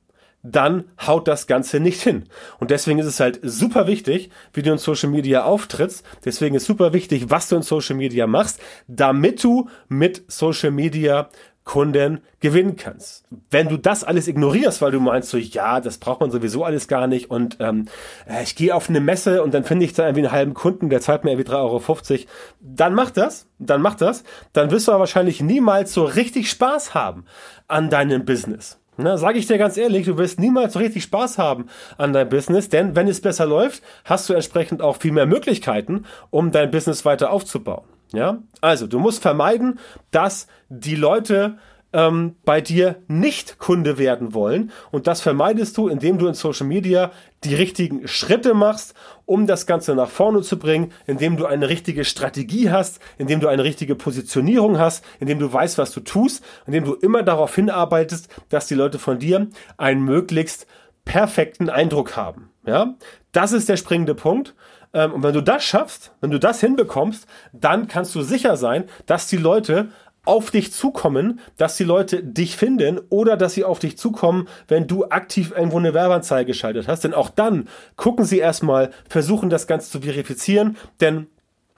dann 0.43 0.85
haut 1.05 1.27
das 1.27 1.47
Ganze 1.47 1.79
nicht 1.79 2.01
hin. 2.01 2.25
Und 2.59 2.71
deswegen 2.71 2.99
ist 2.99 3.05
es 3.05 3.19
halt 3.19 3.39
super 3.43 3.87
wichtig, 3.87 4.29
wie 4.53 4.61
du 4.61 4.71
in 4.71 4.77
Social 4.77 5.09
Media 5.09 5.43
auftrittst. 5.43 6.05
Deswegen 6.25 6.55
ist 6.55 6.65
super 6.65 6.93
wichtig, 6.93 7.29
was 7.29 7.49
du 7.49 7.57
in 7.57 7.61
Social 7.61 7.95
Media 7.95 8.27
machst, 8.27 8.59
damit 8.87 9.43
du 9.43 9.69
mit 9.87 10.23
Social 10.27 10.71
Media 10.71 11.29
Kunden 11.63 12.21
gewinnen 12.39 12.75
kannst. 12.75 13.23
Wenn 13.51 13.69
du 13.69 13.77
das 13.77 14.03
alles 14.03 14.27
ignorierst, 14.27 14.81
weil 14.81 14.91
du 14.91 14.99
meinst 14.99 15.29
so, 15.29 15.37
ja, 15.37 15.79
das 15.79 15.99
braucht 15.99 16.19
man 16.19 16.31
sowieso 16.31 16.65
alles 16.65 16.87
gar 16.87 17.05
nicht 17.05 17.29
und 17.29 17.57
ähm, 17.59 17.85
äh, 18.27 18.41
ich 18.41 18.55
gehe 18.55 18.73
auf 18.73 18.89
eine 18.89 18.99
Messe 18.99 19.43
und 19.43 19.53
dann 19.53 19.63
finde 19.63 19.85
ich 19.85 19.93
da 19.93 20.03
irgendwie 20.03 20.25
einen 20.25 20.31
halben 20.31 20.53
Kunden, 20.55 20.89
der 20.89 21.01
zahlt 21.01 21.23
mir 21.23 21.31
irgendwie 21.31 21.51
3,50 21.51 22.11
Euro, 22.11 22.25
dann 22.61 22.95
mach 22.95 23.11
das, 23.11 23.47
dann 23.59 23.81
mach 23.81 23.93
das, 23.93 24.23
dann 24.53 24.71
wirst 24.71 24.87
du 24.87 24.91
aber 24.91 25.01
wahrscheinlich 25.01 25.41
niemals 25.41 25.93
so 25.93 26.03
richtig 26.03 26.49
Spaß 26.49 26.95
haben 26.95 27.25
an 27.67 27.91
deinem 27.91 28.25
Business. 28.25 28.80
Na, 29.01 29.17
sage 29.17 29.39
ich 29.39 29.47
dir 29.47 29.57
ganz 29.57 29.77
ehrlich, 29.77 30.05
du 30.05 30.17
wirst 30.17 30.39
niemals 30.39 30.73
so 30.73 30.79
richtig 30.79 31.03
Spaß 31.03 31.39
haben 31.39 31.65
an 31.97 32.13
deinem 32.13 32.29
Business, 32.29 32.69
denn 32.69 32.95
wenn 32.95 33.07
es 33.07 33.19
besser 33.19 33.47
läuft, 33.47 33.81
hast 34.05 34.29
du 34.29 34.33
entsprechend 34.33 34.81
auch 34.81 34.97
viel 34.97 35.11
mehr 35.11 35.25
Möglichkeiten, 35.25 36.05
um 36.29 36.51
dein 36.51 36.69
Business 36.69 37.03
weiter 37.03 37.31
aufzubauen. 37.31 37.85
Ja, 38.13 38.39
also 38.59 38.87
du 38.87 38.99
musst 38.99 39.21
vermeiden, 39.21 39.79
dass 40.11 40.47
die 40.69 40.95
Leute 40.95 41.57
ähm, 41.93 42.35
bei 42.45 42.61
dir 42.61 42.97
nicht 43.07 43.57
Kunde 43.57 43.97
werden 43.97 44.33
wollen. 44.33 44.71
Und 44.91 45.07
das 45.07 45.21
vermeidest 45.21 45.77
du, 45.77 45.87
indem 45.87 46.17
du 46.17 46.27
in 46.27 46.33
Social 46.33 46.67
Media 46.67 47.11
die 47.43 47.55
richtigen 47.55 48.07
Schritte 48.07 48.53
machst, 48.53 48.93
um 49.25 49.47
das 49.47 49.65
Ganze 49.65 49.95
nach 49.95 50.09
vorne 50.09 50.41
zu 50.41 50.57
bringen, 50.57 50.91
indem 51.07 51.37
du 51.37 51.45
eine 51.45 51.69
richtige 51.69 52.05
Strategie 52.05 52.69
hast, 52.69 52.99
indem 53.17 53.39
du 53.39 53.47
eine 53.47 53.63
richtige 53.63 53.95
Positionierung 53.95 54.77
hast, 54.77 55.03
indem 55.19 55.39
du 55.39 55.51
weißt, 55.51 55.77
was 55.77 55.91
du 55.91 56.01
tust, 56.01 56.43
indem 56.67 56.85
du 56.85 56.93
immer 56.93 57.23
darauf 57.23 57.55
hinarbeitest, 57.55 58.29
dass 58.49 58.67
die 58.67 58.75
Leute 58.75 58.99
von 58.99 59.19
dir 59.19 59.47
einen 59.77 60.03
möglichst 60.03 60.67
perfekten 61.05 61.69
Eindruck 61.69 62.15
haben. 62.15 62.51
Ja, 62.65 62.95
das 63.31 63.53
ist 63.53 63.69
der 63.69 63.77
springende 63.77 64.13
Punkt. 64.13 64.53
Ähm, 64.93 65.13
und 65.13 65.23
wenn 65.23 65.33
du 65.33 65.41
das 65.41 65.63
schaffst, 65.63 66.13
wenn 66.21 66.31
du 66.31 66.39
das 66.39 66.59
hinbekommst, 66.59 67.25
dann 67.53 67.87
kannst 67.87 68.13
du 68.13 68.21
sicher 68.21 68.57
sein, 68.57 68.85
dass 69.05 69.27
die 69.27 69.37
Leute 69.37 69.89
auf 70.25 70.51
dich 70.51 70.71
zukommen, 70.71 71.39
dass 71.57 71.77
die 71.77 71.83
Leute 71.83 72.23
dich 72.23 72.55
finden 72.55 72.99
oder 73.09 73.37
dass 73.37 73.53
sie 73.53 73.63
auf 73.63 73.79
dich 73.79 73.97
zukommen, 73.97 74.47
wenn 74.67 74.87
du 74.87 75.05
aktiv 75.05 75.53
irgendwo 75.55 75.79
eine 75.79 75.93
Werbeanzeige 75.93 76.47
geschaltet 76.47 76.87
hast. 76.87 77.03
Denn 77.03 77.13
auch 77.13 77.29
dann 77.29 77.67
gucken 77.95 78.25
sie 78.25 78.39
erstmal, 78.39 78.91
versuchen 79.09 79.49
das 79.49 79.67
Ganze 79.67 79.89
zu 79.89 80.01
verifizieren, 80.01 80.77
denn 80.99 81.27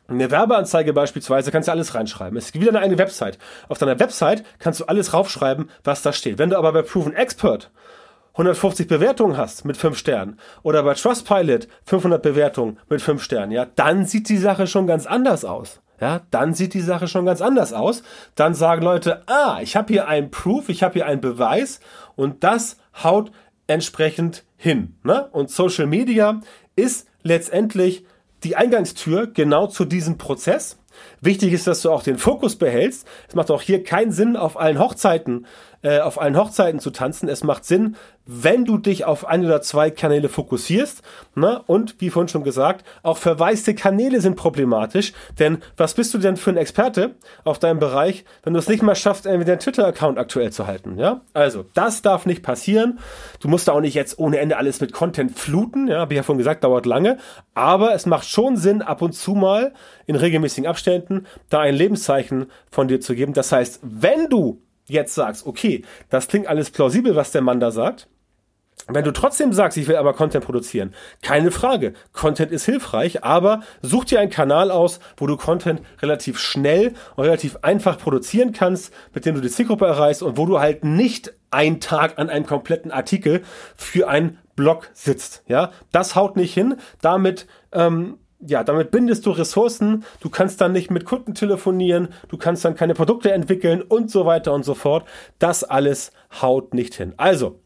eine 0.08 0.30
Werbeanzeige 0.30 0.92
beispielsweise 0.92 1.52
kannst 1.52 1.70
du 1.70 1.72
alles 1.72 1.96
reinschreiben. 1.96 2.38
Es 2.38 2.52
gibt 2.52 2.62
wieder 2.62 2.74
eine 2.74 2.82
eigene 2.82 2.98
Website. 2.98 3.38
Auf 3.70 3.78
deiner 3.78 4.00
Website 4.00 4.44
kannst 4.60 4.82
du 4.82 4.86
alles 4.86 5.14
raufschreiben, 5.14 5.70
was 5.86 6.02
da 6.02 6.12
steht. 6.12 6.38
Wenn 6.38 6.50
du 6.50 6.58
aber 6.58 6.74
bei 6.74 6.82
Proven 6.82 7.14
Expert 7.14 7.72
150 8.34 8.88
Bewertungen 8.88 9.38
hast 9.38 9.64
mit 9.64 9.78
5 9.78 9.98
Sternen 9.98 10.40
oder 10.64 10.84
bei 10.84 10.96
Trustpilot 10.96 11.68
500 11.86 12.22
Bewertungen 12.22 12.80
mit 12.90 13.02
5 13.02 13.24
Sternen, 13.24 13.52
ja, 13.52 13.66
dann 13.66 14.06
sieht 14.06 14.28
die 14.28 14.38
Sache 14.38 14.68
schon 14.68 14.88
ganz 14.88 15.06
anders 15.06 15.46
aus 15.46 15.83
ja, 16.04 16.22
dann 16.32 16.54
sieht 16.54 16.74
die 16.74 16.82
Sache 16.82 17.08
schon 17.08 17.26
ganz 17.26 17.40
anders 17.40 17.72
aus. 17.72 18.04
Dann 18.36 18.54
sagen 18.56 18.82
Leute, 18.82 19.24
ah, 19.28 19.60
ich 19.62 19.78
habe 19.78 19.94
hier 19.94 20.06
einen 20.06 20.32
Proof, 20.32 20.68
ich 20.68 20.84
habe 20.84 20.96
hier 20.96 21.06
einen 21.06 21.22
Beweis 21.22 21.80
und 22.18 22.44
das 22.44 22.76
haut 23.02 23.32
entsprechend 23.68 24.44
hin. 24.58 24.98
Ne? 25.04 25.30
Und 25.32 25.50
Social 25.50 25.88
Media 25.88 26.42
ist 26.76 27.08
letztendlich 27.22 28.06
die 28.44 28.58
Eingangstür 28.58 29.28
genau 29.28 29.68
zu 29.68 29.86
diesem 29.86 30.18
Prozess. 30.18 30.78
Wichtig 31.22 31.54
ist, 31.54 31.68
dass 31.68 31.82
du 31.82 31.90
auch 31.90 32.04
den 32.04 32.18
Fokus 32.18 32.58
behältst. 32.58 33.08
Es 33.30 33.34
macht 33.34 33.50
auch 33.50 33.62
hier 33.62 33.82
keinen 33.82 34.12
Sinn, 34.12 34.36
auf 34.36 34.60
allen 34.60 34.80
Hochzeiten 34.80 35.46
äh, 35.84 36.00
auf 36.00 36.20
allen 36.20 36.38
Hochzeiten 36.38 36.80
zu 36.80 36.90
tanzen. 36.90 37.30
Es 37.30 37.44
macht 37.44 37.66
Sinn, 37.66 37.96
wenn 38.26 38.66
du 38.66 38.78
dich 38.78 39.06
auf 39.06 39.26
ein 39.26 39.46
oder 39.46 39.62
zwei 39.62 39.92
Kanäle 39.92 40.30
fokussierst. 40.30 41.02
Ne? 41.36 41.62
Und 41.68 41.96
wie 42.00 42.10
vorhin 42.10 42.30
schon 42.30 42.44
gesagt, 42.44 42.86
auch 43.02 43.18
verwaiste 43.18 43.76
Kanäle 43.76 44.22
sind 44.22 44.36
problematisch. 44.36 45.14
Denn 45.40 45.60
was 45.78 45.94
bist 45.94 46.14
du 46.14 46.18
denn 46.18 46.38
für 46.38 46.52
ein 46.52 46.58
Experte 46.58 47.16
auf 47.44 47.60
deinem 47.60 47.80
Bereich, 47.80 48.24
wenn 48.44 48.54
du 48.54 48.60
es 48.60 48.70
nicht 48.70 48.84
mal 48.84 48.96
schaffst, 48.96 49.26
irgendwie 49.26 49.46
deinen 49.46 49.60
Twitter-Account 49.60 50.18
aktuell 50.18 50.52
zu 50.52 50.68
halten? 50.68 50.98
Ja, 50.98 51.22
also 51.34 51.66
das 51.74 52.02
darf 52.02 52.26
nicht 52.26 52.44
passieren. 52.44 53.00
Du 53.40 53.48
musst 53.48 53.68
da 53.68 53.74
auch 53.74 53.82
nicht 53.82 53.96
jetzt 53.96 54.18
ohne 54.20 54.40
Ende 54.40 54.58
alles 54.58 54.80
mit 54.80 54.94
Content 54.94 55.38
fluten. 55.38 55.88
Ja, 55.88 56.00
habe 56.00 56.14
ich 56.14 56.18
ja 56.18 56.24
vorhin 56.24 56.38
gesagt, 56.38 56.64
dauert 56.64 56.86
lange. 56.86 57.18
Aber 57.54 57.94
es 57.94 58.06
macht 58.06 58.28
schon 58.28 58.58
Sinn, 58.58 58.82
ab 58.82 59.02
und 59.02 59.14
zu 59.14 59.34
mal 59.34 59.74
in 60.06 60.16
regelmäßigen 60.16 60.68
Abständen 60.68 61.26
da 61.50 61.60
ein 61.60 61.76
Lebenszeichen 61.76 62.48
von 62.72 62.88
dir 62.88 63.02
zu 63.02 63.16
geben. 63.16 63.34
Das 63.34 63.52
heißt, 63.52 63.80
wenn 63.84 64.30
du 64.30 64.62
jetzt 64.86 65.16
sagst, 65.16 65.46
okay, 65.46 65.84
das 66.10 66.28
klingt 66.28 66.48
alles 66.48 66.72
plausibel, 66.72 67.16
was 67.16 67.32
der 67.32 67.42
Mann 67.42 67.60
da 67.60 67.72
sagt, 67.72 68.08
Wenn 68.88 69.06
du 69.06 69.12
trotzdem 69.12 69.54
sagst, 69.54 69.78
ich 69.78 69.88
will 69.88 69.96
aber 69.96 70.14
Content 70.14 70.44
produzieren, 70.44 70.94
keine 71.22 71.52
Frage. 71.52 71.94
Content 72.12 72.52
ist 72.52 72.66
hilfreich, 72.66 73.24
aber 73.24 73.62
such 73.82 74.06
dir 74.06 74.20
einen 74.20 74.30
Kanal 74.30 74.72
aus, 74.72 75.00
wo 75.18 75.26
du 75.26 75.38
Content 75.38 75.82
relativ 76.02 76.38
schnell 76.38 76.94
und 77.16 77.24
relativ 77.24 77.58
einfach 77.62 77.98
produzieren 77.98 78.52
kannst, 78.52 78.94
mit 79.14 79.26
dem 79.26 79.36
du 79.36 79.42
die 79.42 79.50
Zielgruppe 79.50 79.86
erreichst 79.86 80.22
und 80.22 80.38
wo 80.38 80.46
du 80.46 80.60
halt 80.60 80.84
nicht 80.84 81.34
einen 81.50 81.80
Tag 81.80 82.20
an 82.20 82.30
einem 82.30 82.46
kompletten 82.46 82.92
Artikel 82.92 83.44
für 83.76 84.10
einen 84.10 84.40
Blog 84.56 84.90
sitzt. 84.94 85.44
Ja, 85.48 85.72
das 85.92 86.16
haut 86.16 86.36
nicht 86.36 86.54
hin. 86.54 86.76
Damit 87.02 87.48
ähm, 87.72 88.18
ja, 88.46 88.64
damit 88.64 88.92
bindest 88.92 89.26
du 89.26 89.32
Ressourcen, 89.32 90.04
du 90.20 90.30
kannst 90.30 90.60
dann 90.62 90.74
nicht 90.74 90.92
mit 90.92 91.06
Kunden 91.06 91.34
telefonieren, 91.34 92.10
du 92.28 92.38
kannst 92.38 92.66
dann 92.66 92.76
keine 92.76 92.94
Produkte 92.94 93.32
entwickeln 93.32 93.82
und 93.82 94.12
so 94.12 94.26
weiter 94.26 94.54
und 94.54 94.66
so 94.66 94.74
fort. 94.74 95.08
Das 95.40 95.64
alles 95.64 96.12
haut 96.42 96.74
nicht 96.74 96.94
hin. 96.94 97.14
Also, 97.18 97.60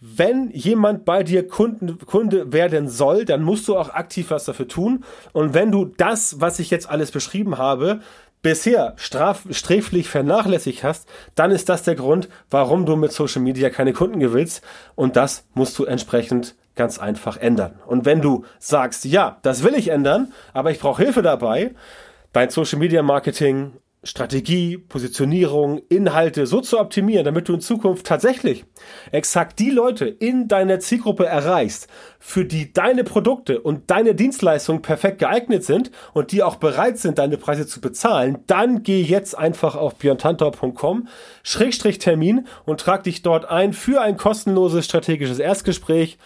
wenn 0.00 0.50
jemand 0.50 1.04
bei 1.04 1.24
dir 1.24 1.48
Kunden, 1.48 1.98
Kunde 1.98 2.52
werden 2.52 2.88
soll, 2.88 3.24
dann 3.24 3.42
musst 3.42 3.66
du 3.66 3.76
auch 3.76 3.90
aktiv 3.90 4.30
was 4.30 4.44
dafür 4.44 4.68
tun. 4.68 5.04
Und 5.32 5.54
wenn 5.54 5.72
du 5.72 5.86
das, 5.86 6.40
was 6.40 6.60
ich 6.60 6.70
jetzt 6.70 6.88
alles 6.88 7.10
beschrieben 7.10 7.58
habe, 7.58 8.00
bisher 8.40 8.94
straf, 8.96 9.46
sträflich 9.50 10.08
vernachlässigt 10.08 10.84
hast, 10.84 11.08
dann 11.34 11.50
ist 11.50 11.68
das 11.68 11.82
der 11.82 11.96
Grund, 11.96 12.28
warum 12.50 12.86
du 12.86 12.94
mit 12.94 13.12
Social 13.12 13.42
Media 13.42 13.70
keine 13.70 13.92
Kunden 13.92 14.20
gewinnst. 14.20 14.62
Und 14.94 15.16
das 15.16 15.44
musst 15.54 15.76
du 15.78 15.84
entsprechend 15.84 16.54
ganz 16.76 17.00
einfach 17.00 17.36
ändern. 17.36 17.74
Und 17.86 18.04
wenn 18.04 18.22
du 18.22 18.44
sagst, 18.60 19.04
ja, 19.04 19.38
das 19.42 19.64
will 19.64 19.74
ich 19.74 19.88
ändern, 19.88 20.32
aber 20.52 20.70
ich 20.70 20.78
brauche 20.78 21.02
Hilfe 21.02 21.22
dabei, 21.22 21.74
dein 22.32 22.50
Social 22.50 22.78
Media 22.78 23.02
Marketing 23.02 23.72
Strategie, 24.08 24.78
Positionierung, 24.78 25.82
Inhalte 25.90 26.46
so 26.46 26.60
zu 26.62 26.80
optimieren, 26.80 27.26
damit 27.26 27.48
du 27.48 27.54
in 27.54 27.60
Zukunft 27.60 28.06
tatsächlich 28.06 28.64
exakt 29.12 29.58
die 29.58 29.70
Leute 29.70 30.06
in 30.06 30.48
deiner 30.48 30.80
Zielgruppe 30.80 31.26
erreichst, 31.26 31.88
für 32.18 32.46
die 32.46 32.72
deine 32.72 33.04
Produkte 33.04 33.60
und 33.60 33.90
deine 33.90 34.14
Dienstleistungen 34.14 34.80
perfekt 34.80 35.18
geeignet 35.18 35.62
sind 35.62 35.90
und 36.14 36.32
die 36.32 36.42
auch 36.42 36.56
bereit 36.56 36.98
sind, 36.98 37.18
deine 37.18 37.36
Preise 37.36 37.66
zu 37.66 37.82
bezahlen, 37.82 38.38
dann 38.46 38.82
geh 38.82 39.02
jetzt 39.02 39.36
einfach 39.36 39.76
auf 39.76 39.96
björntantor.com 39.96 41.08
Schrägstrich 41.42 41.98
Termin 41.98 42.46
und 42.64 42.80
trag 42.80 43.04
dich 43.04 43.20
dort 43.22 43.44
ein 43.50 43.74
für 43.74 44.00
ein 44.00 44.16
kostenloses 44.16 44.86
strategisches 44.86 45.38
Erstgespräch 45.38 46.18